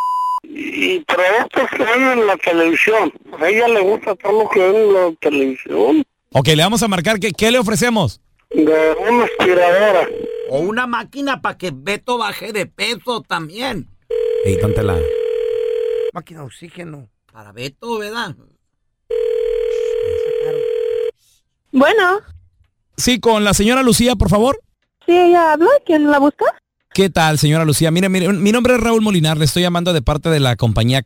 Y 0.46 1.00
productos 1.02 1.70
que 1.78 1.84
ven 1.84 2.20
en 2.20 2.28
la 2.28 2.36
televisión. 2.38 3.12
A 3.40 3.48
ella 3.48 3.68
le 3.68 3.80
gusta 3.82 4.16
todo 4.16 4.44
lo 4.44 4.50
que 4.50 4.60
ven 4.60 4.76
en 4.76 4.94
la 4.94 5.12
televisión. 5.20 6.04
Ok, 6.34 6.48
le 6.48 6.64
vamos 6.64 6.82
a 6.82 6.88
marcar, 6.88 7.20
¿qué, 7.20 7.32
qué 7.32 7.52
le 7.52 7.60
ofrecemos? 7.60 8.20
De 8.50 8.96
una 9.10 9.26
aspiradora. 9.26 10.08
O 10.50 10.60
una 10.60 10.88
máquina 10.88 11.42
para 11.42 11.58
que 11.58 11.72
Beto 11.74 12.18
baje 12.18 12.52
de 12.52 12.66
peso 12.66 13.22
también. 13.22 13.88
Ey, 14.46 14.58
la... 14.84 15.00
Máquina 16.12 16.42
de 16.42 16.46
oxígeno. 16.46 17.10
Para 17.32 17.52
Beto, 17.52 17.98
¿verdad? 18.00 18.36
Bueno, 21.72 22.22
Sí, 22.98 23.20
con 23.20 23.44
la 23.44 23.54
señora 23.54 23.82
Lucía, 23.82 24.16
por 24.16 24.30
favor. 24.30 24.60
sí, 25.06 25.12
ella 25.18 25.54
habla. 25.54 25.70
¿Quién 25.86 26.10
la 26.10 26.20
busca? 26.20 26.46
¿Qué 26.94 27.10
tal, 27.10 27.40
señora 27.40 27.66
Lucía? 27.66 27.90
Mire, 27.90 28.10
mire, 28.10 28.32
mi 28.34 28.52
nombre 28.52 28.76
es 28.76 28.80
Raúl 28.80 29.02
Molinar, 29.02 29.38
le 29.38 29.46
estoy 29.46 29.64
llamando 29.64 29.94
de 29.94 30.04
parte 30.04 30.30
de 30.30 30.40
la 30.40 30.56
compañía. 30.56 31.04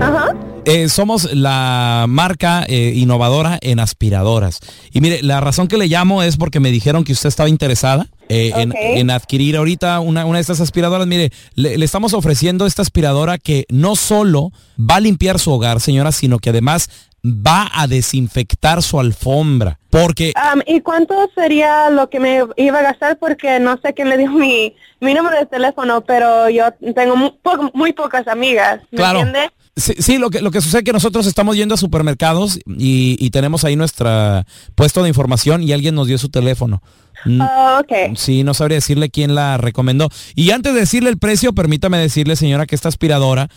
Ajá. 0.00 0.34
Eh, 0.68 0.88
somos 0.90 1.32
la 1.32 2.04
marca 2.08 2.62
eh, 2.68 2.92
innovadora 2.94 3.58
en 3.62 3.80
aspiradoras. 3.80 4.60
Y 4.92 5.00
mire, 5.00 5.22
la 5.22 5.40
razón 5.40 5.66
que 5.66 5.78
le 5.78 5.86
llamo 5.86 6.22
es 6.22 6.36
porque 6.36 6.60
me 6.60 6.70
dijeron 6.70 7.04
que 7.04 7.12
usted 7.12 7.28
estaba 7.28 7.48
interesada 7.48 8.06
eh, 8.28 8.52
en, 8.54 9.10
adquirir 9.10 9.56
ahorita 9.56 10.00
una, 10.00 10.26
una 10.26 10.36
de 10.38 10.42
estas 10.42 10.60
aspiradoras. 10.60 11.06
Mire, 11.06 11.30
le, 11.54 11.78
le 11.78 11.84
estamos 11.86 12.12
ofreciendo 12.12 12.66
esta 12.66 12.82
aspiradora 12.82 13.38
que 13.38 13.64
no 13.70 13.96
solo 13.96 14.50
va 14.78 14.96
a 14.96 15.00
limpiar 15.00 15.38
su 15.38 15.50
hogar, 15.52 15.80
señora, 15.80 16.12
sino 16.12 16.38
que 16.38 16.50
además 16.50 16.90
va 17.24 17.70
a 17.74 17.86
desinfectar 17.86 18.82
su 18.82 19.00
alfombra. 19.00 19.78
Porque 19.90 20.34
¿Y 20.66 20.80
cuánto 20.82 21.14
sería 21.34 21.88
lo 21.88 22.10
que 22.10 22.20
me 22.20 22.42
iba 22.56 22.78
a 22.78 22.82
gastar? 22.82 23.18
Porque 23.18 23.58
no 23.58 23.78
sé 23.82 23.94
quién 23.94 24.10
le 24.10 24.18
dio 24.18 24.30
mi, 24.30 24.74
mi 25.00 25.14
número 25.14 25.38
de 25.38 25.46
teléfono, 25.46 26.02
pero 26.02 26.50
yo 26.50 26.64
tengo 26.94 27.14
po- 27.42 27.70
muy 27.72 27.94
pocas 27.94 28.28
amigas. 28.28 28.82
¿Me 28.90 28.98
Claro. 28.98 29.20
entiende? 29.20 29.50
Sí, 29.78 29.94
sí, 29.98 30.18
lo 30.18 30.28
que, 30.30 30.42
lo 30.42 30.50
que 30.50 30.60
sucede 30.60 30.80
es 30.80 30.84
que 30.84 30.92
nosotros 30.92 31.26
estamos 31.26 31.56
yendo 31.56 31.74
a 31.74 31.78
supermercados 31.78 32.58
y, 32.66 33.16
y 33.18 33.30
tenemos 33.30 33.64
ahí 33.64 33.76
nuestra 33.76 34.44
puesto 34.74 35.02
de 35.02 35.08
información 35.08 35.62
y 35.62 35.72
alguien 35.72 35.94
nos 35.94 36.06
dio 36.08 36.18
su 36.18 36.28
teléfono. 36.28 36.82
Mm, 37.24 37.40
Ah, 37.40 37.80
ok. 37.82 38.16
Sí, 38.16 38.44
no 38.44 38.54
sabría 38.54 38.76
decirle 38.76 39.08
quién 39.10 39.34
la 39.34 39.56
recomendó. 39.56 40.10
Y 40.34 40.50
antes 40.50 40.74
de 40.74 40.80
decirle 40.80 41.10
el 41.10 41.18
precio, 41.18 41.52
permítame 41.52 41.98
decirle, 41.98 42.36
señora, 42.36 42.66
que 42.66 42.74
esta 42.74 42.88
aspiradora 42.88 43.48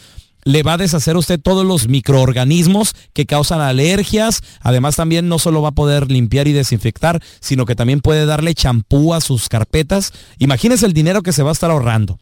le 0.43 0.63
va 0.63 0.73
a 0.73 0.77
deshacer 0.77 1.15
a 1.15 1.19
usted 1.19 1.39
todos 1.39 1.65
los 1.65 1.87
microorganismos 1.87 2.95
que 3.13 3.25
causan 3.25 3.61
alergias. 3.61 4.41
Además, 4.61 4.95
también 4.95 5.27
no 5.27 5.39
solo 5.39 5.61
va 5.61 5.69
a 5.69 5.73
poder 5.73 6.11
limpiar 6.11 6.47
y 6.47 6.53
desinfectar, 6.53 7.21
sino 7.39 7.65
que 7.65 7.75
también 7.75 8.01
puede 8.01 8.25
darle 8.25 8.53
champú 8.55 9.13
a 9.13 9.21
sus 9.21 9.49
carpetas. 9.49 10.13
Imagínese 10.39 10.85
el 10.85 10.93
dinero 10.93 11.21
que 11.21 11.31
se 11.33 11.43
va 11.43 11.49
a 11.49 11.53
estar 11.53 11.71
ahorrando. 11.71 12.17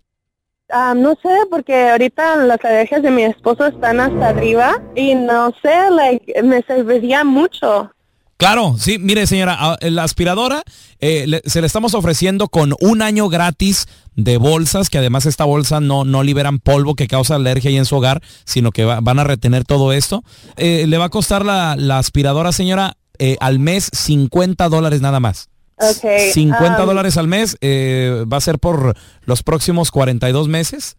Ah, 0.71 0.93
no 0.95 1.11
sé, 1.21 1.29
porque 1.49 1.89
ahorita 1.89 2.35
las 2.37 2.63
alergias 2.63 3.01
de 3.01 3.11
mi 3.11 3.23
esposo 3.23 3.65
están 3.67 3.99
hasta 3.99 4.29
arriba 4.29 4.81
y 4.95 5.15
no 5.15 5.51
sé, 5.61 5.89
like, 5.91 6.43
me 6.43 6.61
serviría 6.63 7.23
mucho. 7.23 7.91
Claro, 8.37 8.75
sí, 8.77 8.97
mire 8.99 9.27
señora, 9.27 9.77
la 9.81 10.03
aspiradora 10.03 10.63
eh, 11.01 11.41
se 11.43 11.59
le 11.59 11.67
estamos 11.67 11.93
ofreciendo 11.93 12.47
con 12.47 12.73
un 12.79 13.01
año 13.01 13.27
gratis 13.27 13.87
de 14.15 14.37
bolsas, 14.37 14.89
que 14.89 14.97
además 14.97 15.25
esta 15.25 15.43
bolsa 15.43 15.81
no, 15.81 16.05
no 16.05 16.23
liberan 16.23 16.59
polvo 16.59 16.95
que 16.95 17.07
causa 17.07 17.35
alergia 17.35 17.69
ahí 17.69 17.77
en 17.77 17.83
su 17.85 17.97
hogar, 17.97 18.21
sino 18.45 18.71
que 18.71 18.85
va- 18.85 18.99
van 19.01 19.19
a 19.19 19.25
retener 19.25 19.65
todo 19.65 19.91
esto. 19.91 20.23
Eh, 20.55 20.85
le 20.87 20.97
va 20.97 21.05
a 21.05 21.09
costar 21.09 21.43
la, 21.43 21.75
la 21.77 21.97
aspiradora, 21.97 22.53
señora, 22.53 22.93
eh, 23.17 23.35
al 23.41 23.59
mes 23.59 23.89
50 23.91 24.69
dólares 24.69 25.01
nada 25.01 25.19
más. 25.19 25.49
Okay. 25.79 26.31
50 26.31 26.81
um, 26.81 26.85
dólares 26.85 27.17
al 27.17 27.27
mes 27.27 27.57
eh, 27.61 28.25
va 28.31 28.37
a 28.37 28.41
ser 28.41 28.59
por 28.59 28.95
los 29.23 29.43
próximos 29.43 29.91
42 29.91 30.47
meses. 30.47 30.97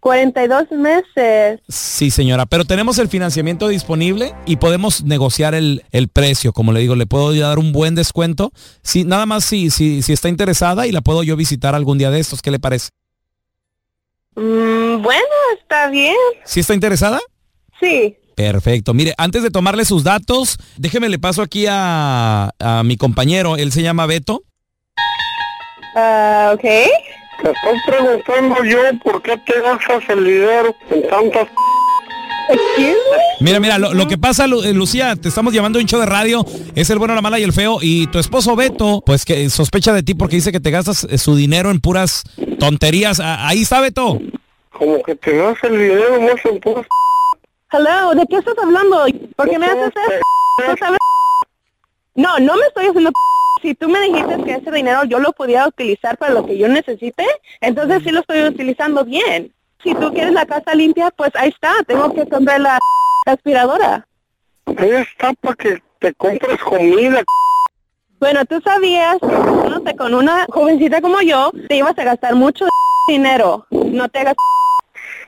42 0.00 0.70
meses. 0.72 1.60
Sí, 1.68 2.10
señora, 2.10 2.46
pero 2.46 2.64
tenemos 2.64 2.98
el 2.98 3.08
financiamiento 3.08 3.68
disponible 3.68 4.34
y 4.46 4.56
podemos 4.56 5.02
negociar 5.02 5.54
el, 5.54 5.82
el 5.90 6.08
precio. 6.08 6.52
Como 6.52 6.72
le 6.72 6.80
digo, 6.80 6.94
le 6.94 7.06
puedo 7.06 7.34
dar 7.34 7.58
un 7.58 7.72
buen 7.72 7.94
descuento. 7.94 8.52
Si, 8.82 9.04
nada 9.04 9.26
más 9.26 9.44
si, 9.44 9.70
si, 9.70 10.02
si 10.02 10.12
está 10.12 10.28
interesada 10.28 10.86
y 10.86 10.92
la 10.92 11.00
puedo 11.00 11.22
yo 11.22 11.34
visitar 11.36 11.74
algún 11.74 11.98
día 11.98 12.10
de 12.10 12.20
estos. 12.20 12.42
¿Qué 12.42 12.50
le 12.50 12.60
parece? 12.60 12.90
Mm, 14.36 15.02
bueno, 15.02 15.34
está 15.60 15.88
bien. 15.88 16.14
¿Sí 16.44 16.60
está 16.60 16.74
interesada? 16.74 17.20
Sí. 17.80 18.16
Perfecto. 18.38 18.94
Mire, 18.94 19.14
antes 19.18 19.42
de 19.42 19.50
tomarle 19.50 19.84
sus 19.84 20.04
datos, 20.04 20.58
déjeme 20.76 21.08
le 21.08 21.18
paso 21.18 21.42
aquí 21.42 21.66
a, 21.68 22.52
a 22.60 22.82
mi 22.84 22.96
compañero. 22.96 23.56
Él 23.56 23.72
se 23.72 23.82
llama 23.82 24.06
Beto. 24.06 24.44
Ah, 25.96 26.52
ok. 26.54 26.62
Te 26.62 27.50
estoy 27.50 27.80
preguntando 27.84 28.64
yo 28.64 28.78
por 29.02 29.20
qué 29.22 29.36
te 29.38 29.60
gastas 29.60 30.02
el 30.10 30.24
dinero 30.24 30.74
en 30.88 31.08
tantas... 31.08 31.48
Mira, 33.40 33.58
mira, 33.58 33.76
lo, 33.76 33.92
lo 33.92 34.06
que 34.06 34.16
pasa, 34.16 34.46
Lu- 34.46 34.62
eh, 34.62 34.72
Lucía, 34.72 35.16
te 35.16 35.28
estamos 35.28 35.52
llamando 35.52 35.80
un 35.80 35.84
show 35.86 35.98
de 36.00 36.06
radio, 36.06 36.46
es 36.76 36.88
el 36.90 36.98
bueno, 36.98 37.14
la 37.16 37.20
mala 37.20 37.38
y 37.38 37.42
el 37.42 37.52
feo, 37.52 37.78
y 37.82 38.06
tu 38.06 38.18
esposo 38.18 38.56
Beto, 38.56 39.02
pues 39.04 39.24
que 39.24 39.50
sospecha 39.50 39.92
de 39.92 40.02
ti 40.04 40.14
porque 40.14 40.36
dice 40.36 40.50
que 40.52 40.60
te 40.60 40.70
gastas 40.70 41.04
eh, 41.10 41.18
su 41.18 41.34
dinero 41.36 41.70
en 41.70 41.80
puras 41.80 42.22
tonterías. 42.60 43.18
Ah, 43.20 43.48
Ahí 43.48 43.62
está 43.62 43.80
Beto. 43.80 44.18
Como 44.70 45.02
que 45.02 45.16
te 45.16 45.36
das 45.36 45.56
el 45.64 45.72
dinero 45.72 46.20
más 46.22 46.44
en 46.44 46.60
puras... 46.60 46.86
Hello, 47.70 48.14
¿de 48.14 48.26
qué 48.26 48.36
estás 48.36 48.54
hablando? 48.62 49.04
¿Por 49.36 49.50
qué 49.50 49.58
me 49.58 49.66
haces 49.66 49.88
eso? 49.88 50.70
¿Tú 50.70 50.76
sabes? 50.78 50.98
No, 52.14 52.38
no 52.38 52.56
me 52.56 52.66
estoy 52.66 52.86
haciendo 52.86 53.10
si 53.60 53.74
tú 53.74 53.88
me 53.88 54.00
dijiste 54.00 54.42
que 54.42 54.52
ese 54.54 54.70
dinero 54.70 55.04
yo 55.04 55.18
lo 55.18 55.32
pudiera 55.32 55.66
utilizar 55.66 56.16
para 56.16 56.32
lo 56.32 56.46
que 56.46 56.56
yo 56.56 56.66
necesite, 56.68 57.26
entonces 57.60 58.02
sí 58.04 58.10
lo 58.10 58.20
estoy 58.20 58.44
utilizando 58.44 59.04
bien. 59.04 59.52
Si 59.82 59.94
tú 59.94 60.12
quieres 60.12 60.32
la 60.32 60.46
casa 60.46 60.74
limpia, 60.74 61.10
pues 61.10 61.30
ahí 61.34 61.50
está, 61.50 61.74
tengo 61.86 62.12
que 62.14 62.26
comprar 62.26 62.60
la 62.60 62.78
aspiradora. 63.26 64.06
Ahí 64.76 64.90
está 64.90 65.34
para 65.34 65.54
que 65.56 65.82
te 65.98 66.14
compres 66.14 66.60
comida. 66.62 67.22
Bueno, 68.18 68.44
tú 68.46 68.60
sabías 68.62 69.18
que 69.84 69.96
con 69.96 70.14
una 70.14 70.46
jovencita 70.48 71.02
como 71.02 71.20
yo, 71.20 71.50
te 71.68 71.76
ibas 71.76 71.98
a 71.98 72.04
gastar 72.04 72.34
mucho 72.34 72.66
dinero. 73.08 73.66
No 73.70 74.08
te 74.08 74.20
hagas... 74.20 74.36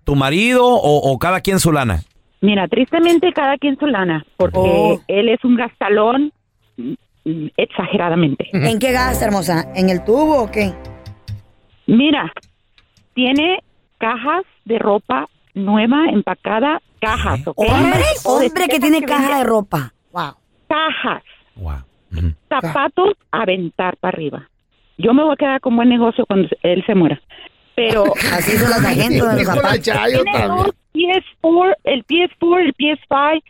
¿Tu 0.04 0.14
marido 0.14 0.66
o, 0.66 1.10
o 1.10 1.18
cada 1.18 1.40
quien 1.40 1.58
su 1.60 1.72
lana? 1.72 2.02
Mira, 2.40 2.68
tristemente 2.68 3.32
cada 3.32 3.56
quien 3.56 3.78
su 3.78 3.86
lana, 3.86 4.24
porque 4.36 4.58
Oh. 4.58 5.00
él 5.08 5.30
es 5.30 5.42
un 5.44 5.56
gastalón 5.56 6.32
mm, 6.76 7.46
exageradamente. 7.56 8.46
¿En 8.52 8.78
qué 8.78 8.92
gasta, 8.92 9.24
hermosa? 9.24 9.66
¿En 9.74 9.88
el 9.88 10.04
tubo 10.04 10.42
o 10.42 10.50
qué? 10.50 10.74
Mira, 11.86 12.32
tiene 13.14 13.58
cajas 13.98 14.44
de 14.64 14.78
ropa 14.78 15.28
nueva, 15.54 16.06
empacada, 16.10 16.80
cajas, 17.00 17.46
¿ok? 17.46 17.54
Hombre, 17.58 18.02
hombre 18.24 18.68
que 18.68 18.80
tiene 18.80 19.00
que 19.00 19.06
caja 19.06 19.28
vende- 19.28 19.38
de 19.38 19.44
ropa. 19.44 19.92
Wow. 20.12 20.34
Cajas. 20.68 21.22
Zapatos 22.48 23.14
a 23.32 23.42
aventar 23.42 23.96
para 23.98 24.16
arriba. 24.16 24.48
yo 24.98 25.12
me 25.12 25.22
voy 25.24 25.32
a 25.32 25.36
quedar 25.36 25.60
con 25.60 25.74
buen 25.76 25.88
negocio 25.88 26.24
cuando 26.26 26.48
él 26.62 26.82
se 26.86 26.94
muera. 26.94 27.20
Pero 27.74 28.04
Así 28.32 28.52
son 28.56 28.70
las 28.70 28.84
agentas 28.84 29.36
de 29.36 29.44
los 29.44 29.54
zapatos. 29.54 29.80
Chayo 29.80 30.22
tiene 30.22 30.38
también. 30.38 30.56
dos 30.64 30.74
PS4, 30.94 31.74
el 31.84 32.06
PS4, 32.06 32.60
el 32.60 32.74
PS5 32.74 33.42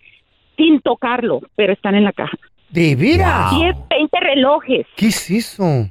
sin 0.56 0.80
tocarlo, 0.80 1.40
pero 1.56 1.72
están 1.74 1.94
en 1.94 2.04
la 2.04 2.12
caja. 2.12 2.36
De 2.70 2.96
veras. 2.96 3.50
10, 3.54 3.76
20 3.90 4.20
relojes, 4.20 4.86
¿Qué 4.96 5.06
es 5.08 5.30
eso? 5.30 5.90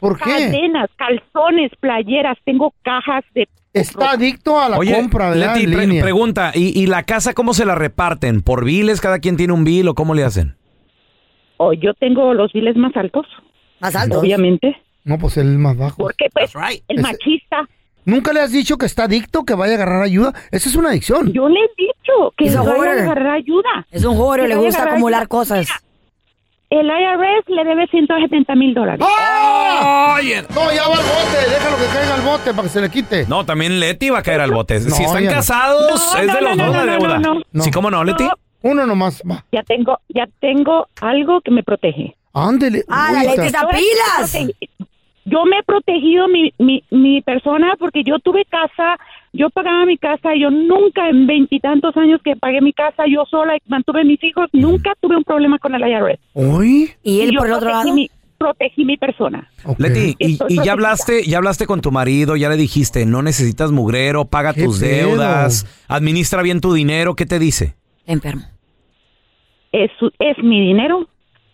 ¿Por 0.00 0.18
qué? 0.18 0.24
cadenas, 0.30 0.90
calzones, 0.96 1.70
playeras, 1.78 2.36
tengo 2.44 2.72
cajas 2.82 3.24
de 3.34 3.48
Está 3.72 4.12
adicto 4.12 4.58
a 4.60 4.68
la 4.68 4.78
Oye, 4.78 4.92
compra, 4.94 5.30
¿verdad? 5.30 5.54
Leti, 5.54 5.64
En 5.66 5.72
pre- 5.72 5.86
línea. 5.86 6.02
pregunta, 6.02 6.50
¿y, 6.54 6.76
y 6.76 6.86
la 6.86 7.04
casa 7.04 7.34
cómo 7.34 7.54
se 7.54 7.64
la 7.64 7.76
reparten? 7.76 8.42
¿Por 8.42 8.64
biles? 8.64 9.00
¿Cada 9.00 9.20
quien 9.20 9.36
tiene 9.36 9.52
un 9.52 9.62
bill 9.62 9.86
o 9.88 9.94
cómo 9.94 10.14
le 10.14 10.24
hacen? 10.24 10.56
o 11.62 11.74
yo 11.74 11.92
tengo 11.94 12.32
los 12.32 12.50
biles 12.54 12.74
más 12.76 12.96
altos, 12.96 13.26
Más 13.80 13.94
altos. 13.94 14.18
obviamente, 14.22 14.76
No, 15.04 15.18
pues 15.18 15.36
es 15.36 15.44
más 15.44 15.76
bajo. 15.76 15.98
porque 15.98 16.26
pues 16.32 16.52
el 16.88 17.00
machista, 17.02 17.68
¿Nunca 18.06 18.32
le 18.32 18.40
has 18.40 18.50
dicho 18.50 18.78
que 18.78 18.86
está 18.86 19.04
adicto, 19.04 19.44
que 19.44 19.54
vaya 19.54 19.74
a 19.74 19.76
agarrar 19.76 20.02
ayuda? 20.02 20.32
Esa 20.50 20.70
es 20.70 20.74
una 20.74 20.88
adicción. 20.88 21.30
yo 21.34 21.48
le 21.50 21.60
he 21.60 21.68
dicho 21.76 22.32
que 22.36 22.46
Es 22.46 22.56
un 22.56 22.64
vaya 22.64 22.92
a 22.92 23.02
agarrar 23.02 23.34
ayuda. 23.36 23.86
Es 23.90 24.04
un 24.06 24.16
joven, 24.16 24.40
Que 24.40 24.48
le 24.48 24.56
gusta 24.56 24.84
acumular 24.84 25.20
ayuda. 25.20 25.28
cosas. 25.28 25.68
El 26.70 26.86
IRS 26.86 27.48
le 27.48 27.64
debe 27.64 27.86
170 27.88 28.54
mil 28.54 28.74
dólares. 28.74 29.04
¡Ah! 29.04 30.18
No, 30.54 30.72
ya 30.72 30.86
va 30.88 30.94
al 30.94 31.02
bote, 31.02 31.50
déjalo 31.50 31.76
que 31.76 31.86
caiga 31.92 32.14
al 32.14 32.20
bote 32.22 32.50
para 32.52 32.62
que 32.62 32.68
se 32.68 32.80
le 32.80 32.90
quite. 32.90 33.26
No, 33.26 33.44
también 33.44 33.80
Leti 33.80 34.08
va 34.10 34.18
a 34.18 34.22
caer 34.22 34.40
al 34.40 34.52
bote. 34.52 34.78
No, 34.80 34.90
si 34.94 35.02
están 35.02 35.26
casados, 35.26 36.12
No, 36.14 36.20
es 36.20 36.26
no, 36.28 36.34
de 36.34 36.40
los 36.42 36.56
no, 36.56 36.66
dos 36.66 36.74
no, 36.76 36.84
la 36.84 36.92
deuda. 36.92 37.18
no, 37.18 37.40
no. 37.52 37.62
¿Sí, 37.62 37.70
cómo 37.72 37.90
no, 37.90 38.04
Leti? 38.04 38.24
No. 38.24 38.32
Uno 38.62 38.86
nomás, 38.86 39.22
va. 39.28 39.44
Ya 39.52 39.62
tengo, 39.62 39.98
ya 40.08 40.28
tengo 40.40 40.86
algo 41.00 41.40
que 41.40 41.50
me 41.50 41.62
protege. 41.62 42.14
Ándele. 42.34 42.84
Ah, 42.88 43.10
la. 43.14 43.22
Leti 43.24 43.46
está 43.46 43.66
pilas. 43.68 44.36
Yo 45.24 45.44
me 45.44 45.58
he 45.58 45.62
protegido 45.62 46.28
mi, 46.28 46.52
mi, 46.58 46.84
mi 46.90 47.20
persona 47.22 47.74
porque 47.78 48.02
yo 48.04 48.18
tuve 48.20 48.44
casa, 48.44 48.96
yo 49.32 49.48
pagaba 49.50 49.86
mi 49.86 49.96
casa, 49.96 50.30
yo 50.34 50.50
nunca 50.50 51.08
en 51.08 51.26
veintitantos 51.26 51.96
años 51.96 52.20
que 52.24 52.36
pagué 52.36 52.60
mi 52.60 52.72
casa, 52.72 53.04
yo 53.08 53.24
sola 53.30 53.56
y 53.56 53.60
mantuve 53.66 54.04
mis 54.04 54.22
hijos, 54.24 54.48
nunca 54.52 54.92
tuve 55.00 55.16
un 55.16 55.24
problema 55.24 55.58
con 55.58 55.74
el 55.74 55.82
IRS. 55.82 56.18
¿Hoy? 56.32 56.90
¿Y 57.02 57.20
él 57.20 57.32
yo 57.32 57.38
por 57.40 57.46
el 57.48 57.52
otro 57.54 57.68
protegí 57.68 57.84
lado? 57.86 57.94
Mi, 57.94 58.10
protegí 58.38 58.84
mi 58.84 58.96
persona. 58.96 59.50
Leti, 59.78 60.16
y, 60.18 60.38
y 60.48 60.64
ya 60.64 60.72
hablaste, 60.72 61.24
ya 61.24 61.38
hablaste 61.38 61.66
con 61.66 61.80
tu 61.80 61.92
marido, 61.92 62.36
ya 62.36 62.48
le 62.48 62.56
dijiste, 62.56 63.06
no 63.06 63.22
necesitas 63.22 63.70
mugrero, 63.70 64.24
paga 64.24 64.52
¿Qué 64.54 64.64
tus 64.64 64.80
pedo? 64.80 65.10
deudas, 65.10 65.84
administra 65.88 66.42
bien 66.42 66.60
tu 66.60 66.72
dinero, 66.72 67.14
¿qué 67.14 67.26
te 67.26 67.38
dice? 67.38 67.76
Enfermo. 68.06 68.42
Es, 69.72 69.90
es 70.18 70.38
mi 70.42 70.60
dinero, 70.60 71.06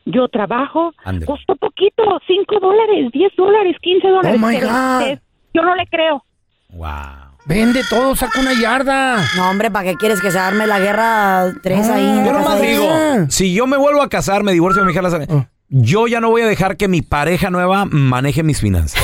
yo 0.07 0.29
trabajo, 0.29 0.95
Ande. 1.05 1.27
costó 1.27 1.57
poquito, 1.57 2.03
cinco 2.27 2.59
dólares, 2.61 3.11
diez 3.13 3.33
dólares, 3.37 3.77
quince 3.83 4.09
dólares. 4.09 4.41
Oh, 4.43 4.47
my 4.47 4.55
God. 4.55 5.19
yo 5.53 5.63
no 5.63 5.75
le 5.75 5.87
creo. 5.89 6.25
Wow. 6.71 7.36
Vende 7.47 7.83
todo, 7.89 8.17
saca 8.17 8.41
una 8.41 8.61
yarda. 8.61 9.25
No, 9.37 9.49
hombre, 9.51 9.71
¿para 9.71 9.91
qué 9.91 9.97
quieres 9.97 10.21
que 10.21 10.31
se 10.33 10.39
arme 10.39 10.67
la 10.67 10.81
guerra 10.81 11.53
tres 11.63 11.87
No, 11.87 11.95
ahí? 11.95 12.23
Yo 12.25 12.33
la 12.33 12.39
nomás 12.41 12.61
digo, 12.61 12.91
si 13.29 13.55
yo 13.55 13.67
me 13.69 13.77
vuelvo 13.77 14.03
a 14.03 14.09
casar, 14.09 14.43
me 14.43 14.53
divorcio 14.53 14.83
de 14.83 14.87
mi 14.87 14.93
hija 14.93 15.03
Lázaro, 15.03 15.25
Ah. 15.31 15.49
yo 15.69 16.09
ya 16.09 16.21
no 16.21 16.31
voy 16.31 16.43
a 16.43 16.47
dejar 16.47 16.77
que 16.77 16.89
mi 16.89 17.03
pareja 17.03 17.51
nueva 17.51 17.85
maneje 17.85 18.43
mis 18.43 18.61
finanzas. 18.61 19.01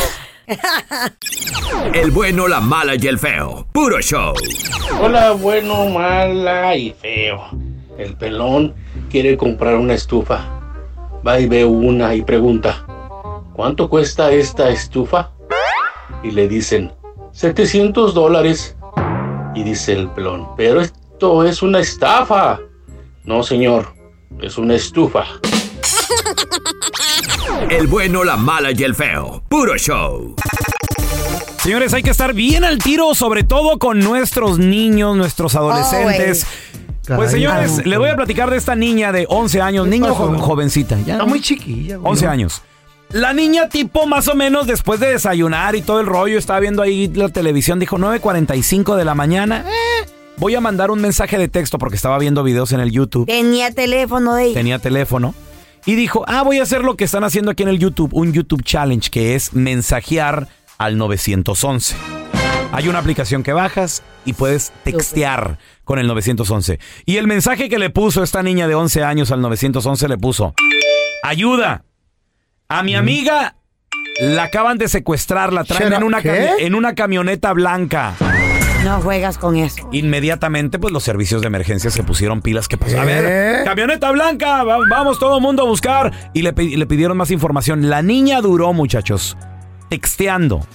El 1.94 2.10
bueno, 2.10 2.48
la 2.48 2.60
mala 2.60 2.96
y 2.96 3.06
el 3.06 3.18
feo. 3.18 3.66
Puro 3.72 4.00
show. 4.00 4.34
Hola, 5.00 5.30
bueno, 5.32 5.88
mala 5.88 6.76
y 6.76 6.92
feo. 7.00 7.40
El 7.96 8.16
pelón 8.16 8.74
quiere 9.08 9.36
comprar 9.36 9.76
una 9.76 9.94
estufa. 9.94 10.44
Va 11.26 11.38
y 11.38 11.46
ve 11.46 11.64
una 11.64 12.14
y 12.16 12.22
pregunta, 12.22 12.84
¿cuánto 13.54 13.88
cuesta 13.88 14.32
esta 14.32 14.68
estufa? 14.70 15.30
Y 16.24 16.32
le 16.32 16.48
dicen, 16.48 16.92
700 17.32 18.14
dólares. 18.14 18.76
Y 19.54 19.62
dice 19.64 19.92
el 19.92 20.08
pelón, 20.08 20.48
pero 20.56 20.80
esto 20.80 21.44
es 21.44 21.62
una 21.62 21.80
estafa. 21.80 22.58
No, 23.24 23.42
señor, 23.42 23.94
es 24.40 24.56
una 24.58 24.74
estufa. 24.74 25.24
El 27.70 27.86
bueno, 27.86 28.24
la 28.24 28.36
mala 28.36 28.70
y 28.72 28.82
el 28.82 28.94
feo. 28.94 29.42
Puro 29.48 29.76
show. 29.76 30.34
Señores, 31.58 31.94
hay 31.94 32.02
que 32.02 32.10
estar 32.10 32.34
bien 32.34 32.64
al 32.64 32.78
tiro, 32.78 33.14
sobre 33.14 33.44
todo 33.44 33.78
con 33.78 34.00
nuestros 34.00 34.58
niños, 34.58 35.16
nuestros 35.16 35.54
adolescentes. 35.54 36.46
pues 37.06 37.30
señores, 37.30 37.70
Caray. 37.72 37.88
les 37.90 37.98
voy 37.98 38.08
a 38.10 38.16
platicar 38.16 38.50
de 38.50 38.56
esta 38.56 38.74
niña 38.74 39.12
de 39.12 39.26
11 39.28 39.60
años, 39.60 39.86
niño 39.86 40.12
jo- 40.14 40.36
jovencita. 40.38 40.98
Ya, 41.06 41.14
Está 41.14 41.24
muy 41.26 41.40
chiquilla, 41.40 41.96
güey. 41.98 42.10
11 42.10 42.26
años. 42.26 42.62
La 43.12 43.34
niña 43.34 43.68
tipo 43.68 44.06
más 44.06 44.28
o 44.28 44.34
menos 44.34 44.66
después 44.66 44.98
de 44.98 45.08
desayunar 45.08 45.76
y 45.76 45.82
todo 45.82 46.00
el 46.00 46.06
rollo, 46.06 46.38
estaba 46.38 46.60
viendo 46.60 46.80
ahí 46.80 47.08
la 47.08 47.28
televisión, 47.28 47.78
dijo 47.78 47.98
9.45 47.98 48.96
de 48.96 49.04
la 49.04 49.14
mañana. 49.14 49.66
eh, 49.68 50.06
voy 50.38 50.54
a 50.54 50.62
mandar 50.62 50.90
un 50.90 51.00
mensaje 51.00 51.36
de 51.36 51.48
texto 51.48 51.76
porque 51.78 51.96
estaba 51.96 52.18
viendo 52.18 52.42
videos 52.42 52.72
en 52.72 52.80
el 52.80 52.90
YouTube. 52.90 53.26
Tenía 53.26 53.70
teléfono 53.70 54.34
de 54.34 54.44
ella. 54.44 54.54
Tenía 54.54 54.78
teléfono. 54.78 55.34
Y 55.84 55.94
dijo, 55.94 56.24
ah, 56.26 56.42
voy 56.42 56.58
a 56.58 56.62
hacer 56.62 56.84
lo 56.84 56.96
que 56.96 57.04
están 57.04 57.22
haciendo 57.24 57.50
aquí 57.50 57.64
en 57.64 57.68
el 57.68 57.78
YouTube, 57.78 58.14
un 58.14 58.32
YouTube 58.32 58.62
Challenge, 58.62 59.10
que 59.10 59.34
es 59.34 59.52
mensajear 59.52 60.48
al 60.78 60.96
911. 60.96 61.94
Hay 62.72 62.88
una 62.88 63.00
aplicación 63.00 63.42
que 63.42 63.52
bajas 63.52 64.02
y 64.24 64.32
puedes 64.32 64.72
textear 64.84 65.58
con 65.84 65.98
el 65.98 66.06
911. 66.06 66.78
Y 67.04 67.18
el 67.18 67.26
mensaje 67.26 67.68
que 67.68 67.78
le 67.78 67.90
puso 67.90 68.22
esta 68.22 68.42
niña 68.42 68.68
de 68.68 68.74
11 68.74 69.02
años 69.02 69.30
al 69.32 69.42
911 69.42 70.08
le 70.08 70.16
puso, 70.16 70.54
ayuda, 71.22 71.84
a 72.78 72.82
mi 72.82 72.94
amiga 72.94 73.54
la 74.20 74.44
acaban 74.44 74.78
de 74.78 74.88
secuestrar, 74.88 75.52
la 75.52 75.64
traen 75.64 75.92
en 75.92 76.02
una, 76.02 76.20
en 76.22 76.74
una 76.74 76.94
camioneta 76.94 77.52
blanca. 77.52 78.14
No 78.84 79.00
juegas 79.00 79.38
con 79.38 79.56
eso. 79.56 79.88
Inmediatamente, 79.92 80.78
pues 80.78 80.92
los 80.92 81.04
servicios 81.04 81.40
de 81.40 81.46
emergencia 81.46 81.90
se 81.90 82.02
pusieron 82.02 82.42
pilas. 82.42 82.66
que 82.68 82.76
pues, 82.76 82.94
A 82.94 83.04
ver, 83.04 83.64
camioneta 83.64 84.10
blanca, 84.10 84.64
va- 84.64 84.78
vamos 84.90 85.18
todo 85.20 85.36
el 85.36 85.42
mundo 85.42 85.62
a 85.62 85.66
buscar. 85.66 86.10
Y 86.34 86.42
le, 86.42 86.52
pi- 86.52 86.76
le 86.76 86.86
pidieron 86.86 87.16
más 87.16 87.30
información. 87.30 87.88
La 87.88 88.02
niña 88.02 88.40
duró, 88.40 88.72
muchachos, 88.72 89.36
texteando 89.88 90.66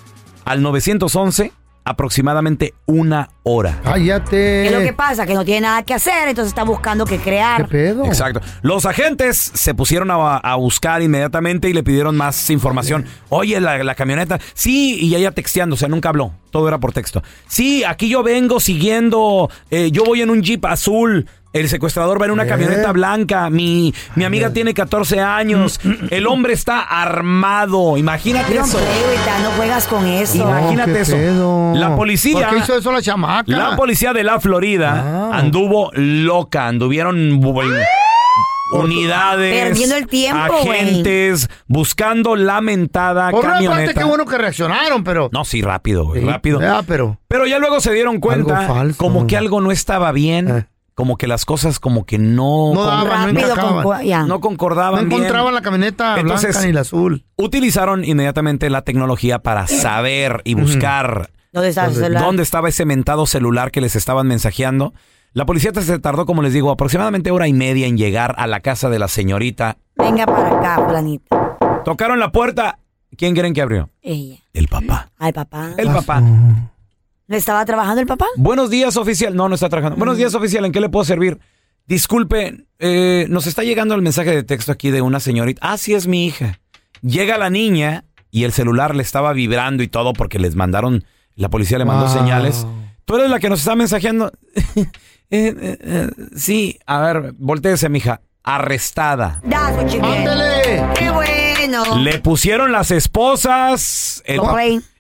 al 0.45 0.62
911 0.62 1.51
aproximadamente 1.89 2.73
una 2.86 3.30
hora. 3.43 3.80
Cállate. 3.84 4.30
¿Qué 4.32 4.67
es 4.67 4.71
lo 4.71 4.80
que 4.80 4.93
pasa? 4.93 5.26
Que 5.26 5.34
no 5.34 5.43
tiene 5.45 5.62
nada 5.62 5.84
que 5.84 5.93
hacer, 5.93 6.28
entonces 6.28 6.50
está 6.52 6.63
buscando 6.63 7.06
qué 7.06 7.17
¿Qué 7.17 7.23
crear. 7.23 7.67
pedo? 7.67 8.06
Exacto. 8.06 8.41
Los 8.62 8.86
agentes 8.86 9.38
se 9.54 9.73
pusieron 9.73 10.12
a, 10.12 10.38
a 10.38 10.56
buscar 10.56 11.02
inmediatamente 11.02 11.69
y 11.69 11.73
le 11.73 11.84
pidieron 11.84 12.15
más 12.15 12.50
información. 12.50 13.06
Oye, 13.30 13.60
la, 13.60 13.84
la 13.84 13.95
camioneta. 13.95 14.39
Sí, 14.54 14.97
y 15.00 15.15
ella 15.15 15.32
texteando, 15.32 15.73
o 15.76 15.78
sea, 15.78 15.88
nunca 15.89 16.10
habló. 16.10 16.34
Todo 16.52 16.67
era 16.67 16.78
por 16.80 16.93
texto. 16.93 17.23
Sí, 17.47 17.84
aquí 17.84 18.10
yo 18.10 18.23
vengo 18.23 18.60
siguiendo. 18.60 19.50
eh, 19.71 19.89
yo 19.91 20.04
voy 20.04 20.21
en 20.21 20.30
un 20.30 20.41
jeep 20.41 20.63
azul. 20.65 21.28
El 21.53 21.69
secuestrador 21.69 22.21
va 22.21 22.25
en 22.25 22.31
una 22.31 22.43
¿Eh? 22.43 22.47
camioneta 22.47 22.91
blanca. 22.91 23.49
Mi, 23.49 23.93
mi 24.15 24.25
amiga 24.25 24.51
tiene 24.51 24.73
14 24.73 25.19
años. 25.21 25.79
El 26.10 26.27
hombre 26.27 26.53
está 26.53 26.81
armado. 26.81 27.97
Imagínate 27.97 28.53
eso. 28.57 28.77
hombre, 28.77 29.43
no 29.43 29.51
juegas 29.51 29.88
con 29.88 30.05
eso. 30.05 30.36
Imagínate 30.38 31.01
eso. 31.01 31.13
pedo. 31.13 31.73
La 31.75 31.95
policía. 31.95 32.33
¿Por 32.47 32.49
qué 32.49 32.57
hizo 32.63 32.77
eso 32.77 32.91
la 32.91 33.01
chamaca? 33.01 33.51
La 33.51 33.75
policía 33.75 34.13
de 34.13 34.23
la 34.23 34.39
Florida 34.39 35.29
Ah. 35.31 35.38
anduvo 35.39 35.89
loca, 35.93 36.67
anduvieron 36.67 37.41
bu- 37.41 37.63
unidades, 38.73 39.63
Perdiendo 39.69 39.95
el 39.95 40.07
tiempo, 40.07 40.41
agentes, 40.53 41.49
buscando 41.67 42.36
la 42.36 42.60
mentada 42.62 43.31
Por 43.31 43.39
una 43.45 43.53
parte, 43.53 43.65
camioneta. 43.67 43.99
qué 44.01 44.03
bueno 44.05 44.25
que 44.25 44.38
reaccionaron, 44.38 45.03
pero... 45.05 45.29
No, 45.31 45.45
sí, 45.45 45.62
rápido, 45.62 46.05
güey, 46.05 46.21
Sí, 46.21 46.27
rápido. 46.27 46.60
Ya, 46.60 46.81
pero... 46.83 47.17
Pero 47.29 47.45
ya 47.47 47.60
luego 47.60 47.79
se 47.79 47.93
dieron 47.93 48.19
cuenta 48.19 48.67
como 48.97 49.25
que 49.25 49.38
algo 49.38 49.62
no 49.62 49.71
estaba 49.71 50.12
bien, 50.12 50.49
Eh. 50.49 50.65
Como 50.97 51.15
que 51.15 51.27
las 51.27 51.45
cosas 51.45 51.79
como 51.79 52.07
que 52.07 52.17
no, 52.17 52.73
No 52.73 52.79
con- 52.79 52.86
daban, 52.88 53.31
no 53.36 53.39
Rápido 53.39 53.55
con... 53.55 54.07
No 54.10 54.25
No 54.27 54.39
concordaban 54.39 55.07
bien. 55.07 55.21
encontraban 55.21 55.53
la 55.53 55.62
camioneta 55.62 56.19
Entonces- 56.19 56.49
blanca 56.53 56.65
ni 56.65 56.73
la 56.73 56.81
azul. 56.81 57.23
Utilizaron 57.36 58.03
inmediatamente 58.03 58.67
la 58.71 58.81
tecnología 58.81 59.38
para 59.38 59.67
saber 59.67 60.41
y 60.43 60.55
buscar 60.55 61.29
¿Dónde 61.53 61.69
está 61.69 61.86
el 61.86 61.93
celular? 61.93 62.23
¿Dónde 62.23 62.41
estaba 62.41 62.67
ese 62.69 62.86
mentado 62.86 63.27
celular 63.27 63.69
que 63.69 63.79
les 63.79 63.95
estaban 63.95 64.25
mensajeando? 64.25 64.95
La 65.33 65.45
policía 65.45 65.71
se 65.75 65.99
tardó, 65.99 66.25
como 66.25 66.41
les 66.41 66.53
digo, 66.53 66.71
aproximadamente 66.71 67.29
hora 67.29 67.47
y 67.47 67.53
media 67.53 67.86
en 67.86 67.95
llegar 67.95 68.33
a 68.39 68.47
la 68.47 68.62
casa 68.62 68.89
de 68.89 68.97
la 68.97 69.07
señorita. 69.07 69.77
Venga 69.97 70.25
para 70.25 70.57
acá, 70.57 70.83
fulanita. 70.83 71.57
Tocaron 71.86 72.19
la 72.19 72.31
puerta. 72.31 72.79
¿Quién 73.15 73.36
creen 73.36 73.53
que 73.53 73.62
abrió? 73.62 73.91
Ella. 74.01 74.38
El 74.51 74.67
papá. 74.67 75.12
Al 75.19 75.33
papá. 75.33 75.69
El 75.77 75.89
papá. 75.89 76.23
¿No 77.28 77.36
estaba 77.36 77.66
trabajando 77.66 78.00
el 78.02 78.08
papá? 78.08 78.26
Buenos 78.38 78.70
días, 78.70 78.96
oficial. 78.96 79.36
No, 79.36 79.50
no 79.50 79.56
está 79.56 79.68
trabajando. 79.70 79.98
Buenos 79.98 80.18
días, 80.18 80.34
oficial. 80.34 80.63
¿En 80.66 80.72
qué 80.72 80.80
le 80.80 80.90
puedo 80.90 81.04
servir? 81.04 81.40
Disculpe, 81.86 82.66
eh, 82.80 83.26
nos 83.30 83.48
está 83.48 83.63
llegando 83.63 83.96
el 83.96 84.02
mensaje 84.02 84.32
de 84.32 84.44
texto 84.44 84.72
aquí 84.72 84.92
de 84.92 85.02
una 85.02 85.20
señorita. 85.20 85.60
Ah, 85.63 85.78
sí, 85.78 85.94
es 85.94 86.08
mi 86.08 86.26
hija. 86.26 86.60
Llega 87.02 87.38
la 87.38 87.50
niña 87.50 88.06
y 88.32 88.44
el 88.46 88.54
celular 88.54 88.96
le 88.96 89.04
estaba 89.04 89.34
vibrando 89.34 89.84
y 89.84 89.88
todo 89.88 90.13
porque 90.13 90.40
les 90.40 90.56
mandaron, 90.56 91.04
la 91.36 91.50
policía 91.50 91.78
le 91.78 91.86
mandó 91.86 92.06
Wow. 92.08 92.18
señales. 92.18 92.66
¿Tú 93.06 93.16
eres 93.16 93.30
la 93.30 93.40
que 93.40 93.50
nos 93.50 93.60
está 93.60 93.76
mensajeando? 93.76 94.32
Eh, 95.30 95.54
eh, 95.60 95.78
eh, 95.82 96.10
sí, 96.38 96.80
a 96.86 97.02
ver, 97.02 97.34
volteese, 97.38 97.90
mija. 97.90 98.22
Arrestada. 98.44 99.42
¡Ándele! 99.44 100.86
¡Qué 100.98 101.10
bueno! 101.12 101.98
Le 101.98 102.20
pusieron 102.20 102.72
las 102.72 102.92
esposas. 102.92 104.24
El. 104.26 104.40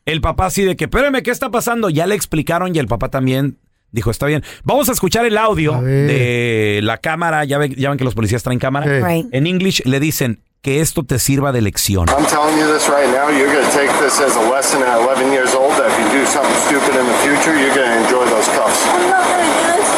El 0.07 0.21
papá 0.21 0.45
así 0.45 0.63
de 0.63 0.75
que, 0.77 0.85
espérame, 0.85 1.21
¿qué 1.21 1.31
está 1.31 1.51
pasando? 1.51 1.89
Ya 1.89 2.07
le 2.07 2.15
explicaron 2.15 2.73
y 2.73 2.79
el 2.79 2.87
papá 2.87 3.09
también 3.09 3.57
dijo, 3.91 4.09
está 4.09 4.25
bien. 4.25 4.41
Vamos 4.63 4.87
a 4.87 4.93
escuchar 4.93 5.25
el 5.25 5.37
audio 5.37 5.81
de 5.81 6.79
la 6.81 6.97
cámara. 6.97 7.43
Ya 7.43 7.57
ven, 7.57 7.75
ya 7.75 7.89
ven 7.89 7.97
que 7.97 8.05
los 8.05 8.15
policías 8.15 8.41
traen 8.41 8.57
cámara. 8.57 8.85
Sí. 8.85 9.03
Right. 9.03 9.33
En 9.33 9.45
English 9.45 9.83
le 9.85 9.99
dicen 9.99 10.41
que 10.61 10.79
esto 10.79 11.03
te 11.03 11.19
sirva 11.19 11.51
de 11.51 11.61
lección. 11.61 12.07
I'm 12.07 12.25
telling 12.25 12.57
you 12.57 12.73
this 12.73 12.87
right 12.87 13.11
now. 13.11 13.29
You're 13.29 13.51
going 13.51 13.65
to 13.65 13.71
take 13.73 13.91
this 14.01 14.21
as 14.21 14.37
a 14.37 14.49
lesson 14.49 14.81
at 14.81 14.97
11 14.97 15.31
years 15.33 15.53
old 15.53 15.75
that 15.75 15.91
if 15.91 15.99
you 15.99 16.19
do 16.19 16.25
something 16.25 16.55
stupid 16.65 16.95
in 16.95 17.05
the 17.05 17.17
future, 17.21 17.53
you're 17.59 17.75
going 17.75 17.91
to 17.91 18.03
enjoy 18.05 18.25
those 18.31 18.47
cuffs. 18.55 18.87
I'm 18.87 19.09
not 19.09 19.27
going 19.27 19.43
to 19.43 19.53
do 19.59 19.75
this 19.75 19.91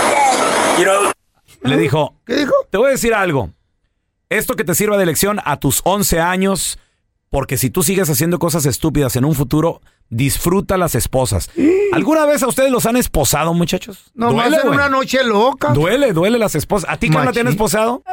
again. 0.76 1.14
Le 1.62 1.78
dijo, 1.78 2.16
¿Qué 2.26 2.36
dijo? 2.36 2.54
Te 2.72 2.80
voy 2.80 2.88
a 2.88 2.92
decir 2.92 3.14
algo. 3.14 3.52
Esto 4.30 4.56
que 4.56 4.64
te 4.64 4.74
sirva 4.74 4.98
de 4.98 5.06
lección 5.06 5.40
a 5.44 5.60
tus 5.60 5.82
11 5.84 6.20
años, 6.20 6.80
porque 7.30 7.58
si 7.58 7.70
tú 7.70 7.84
sigues 7.84 8.10
haciendo 8.10 8.40
cosas 8.40 8.66
estúpidas 8.66 9.16
en 9.16 9.26
un 9.26 9.36
futuro, 9.36 9.82
disfruta 10.10 10.78
las 10.78 10.96
esposas. 10.96 11.50
¿Alguna 11.94 12.26
vez 12.26 12.44
a 12.44 12.48
ustedes 12.48 12.72
los 12.72 12.86
han 12.86 12.98
esposado, 12.98 13.54
muchachos? 13.54 14.12
Nomás 14.14 14.50
Duele, 14.50 14.70
una 14.70 14.90
noche 14.90 15.24
loca. 15.24 15.70
Duele, 15.74 16.14
duele 16.14 16.38
las 16.40 16.56
esposas. 16.56 16.90
¿A 16.90 16.98
ti, 16.98 17.10
Carla, 17.10 17.32
te 17.32 17.42
han 17.42 17.48
esposado? 17.48 18.04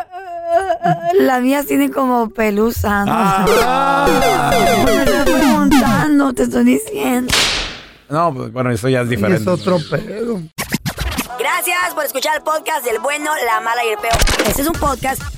Las 1.19 1.43
mías 1.43 1.67
tienen 1.67 1.91
como 1.93 2.31
pelusa. 2.31 3.05
No 3.05 3.13
Ah. 3.15 4.47
Me 4.87 5.03
estoy 5.03 5.35
preguntando, 5.35 6.33
te 6.33 6.43
estoy 6.45 6.65
diciendo. 6.65 7.35
No, 8.09 8.33
pues, 8.33 8.53
bueno, 8.53 8.71
eso 8.71 8.89
ya 8.89 9.01
es 9.01 9.09
diferente. 9.09 9.43
Es 9.43 9.49
otro 9.49 9.79
pedo. 9.91 10.41
Gracias 11.39 11.95
por 11.95 12.05
escuchar 12.05 12.37
el 12.37 12.43
podcast 12.43 12.85
del 12.85 12.99
bueno, 13.01 13.31
la 13.47 13.61
mala 13.61 13.85
y 13.85 13.89
el 13.89 13.99
peor. 13.99 14.15
Este 14.47 14.63
es 14.63 14.69
un 14.69 14.75
podcast 14.75 15.21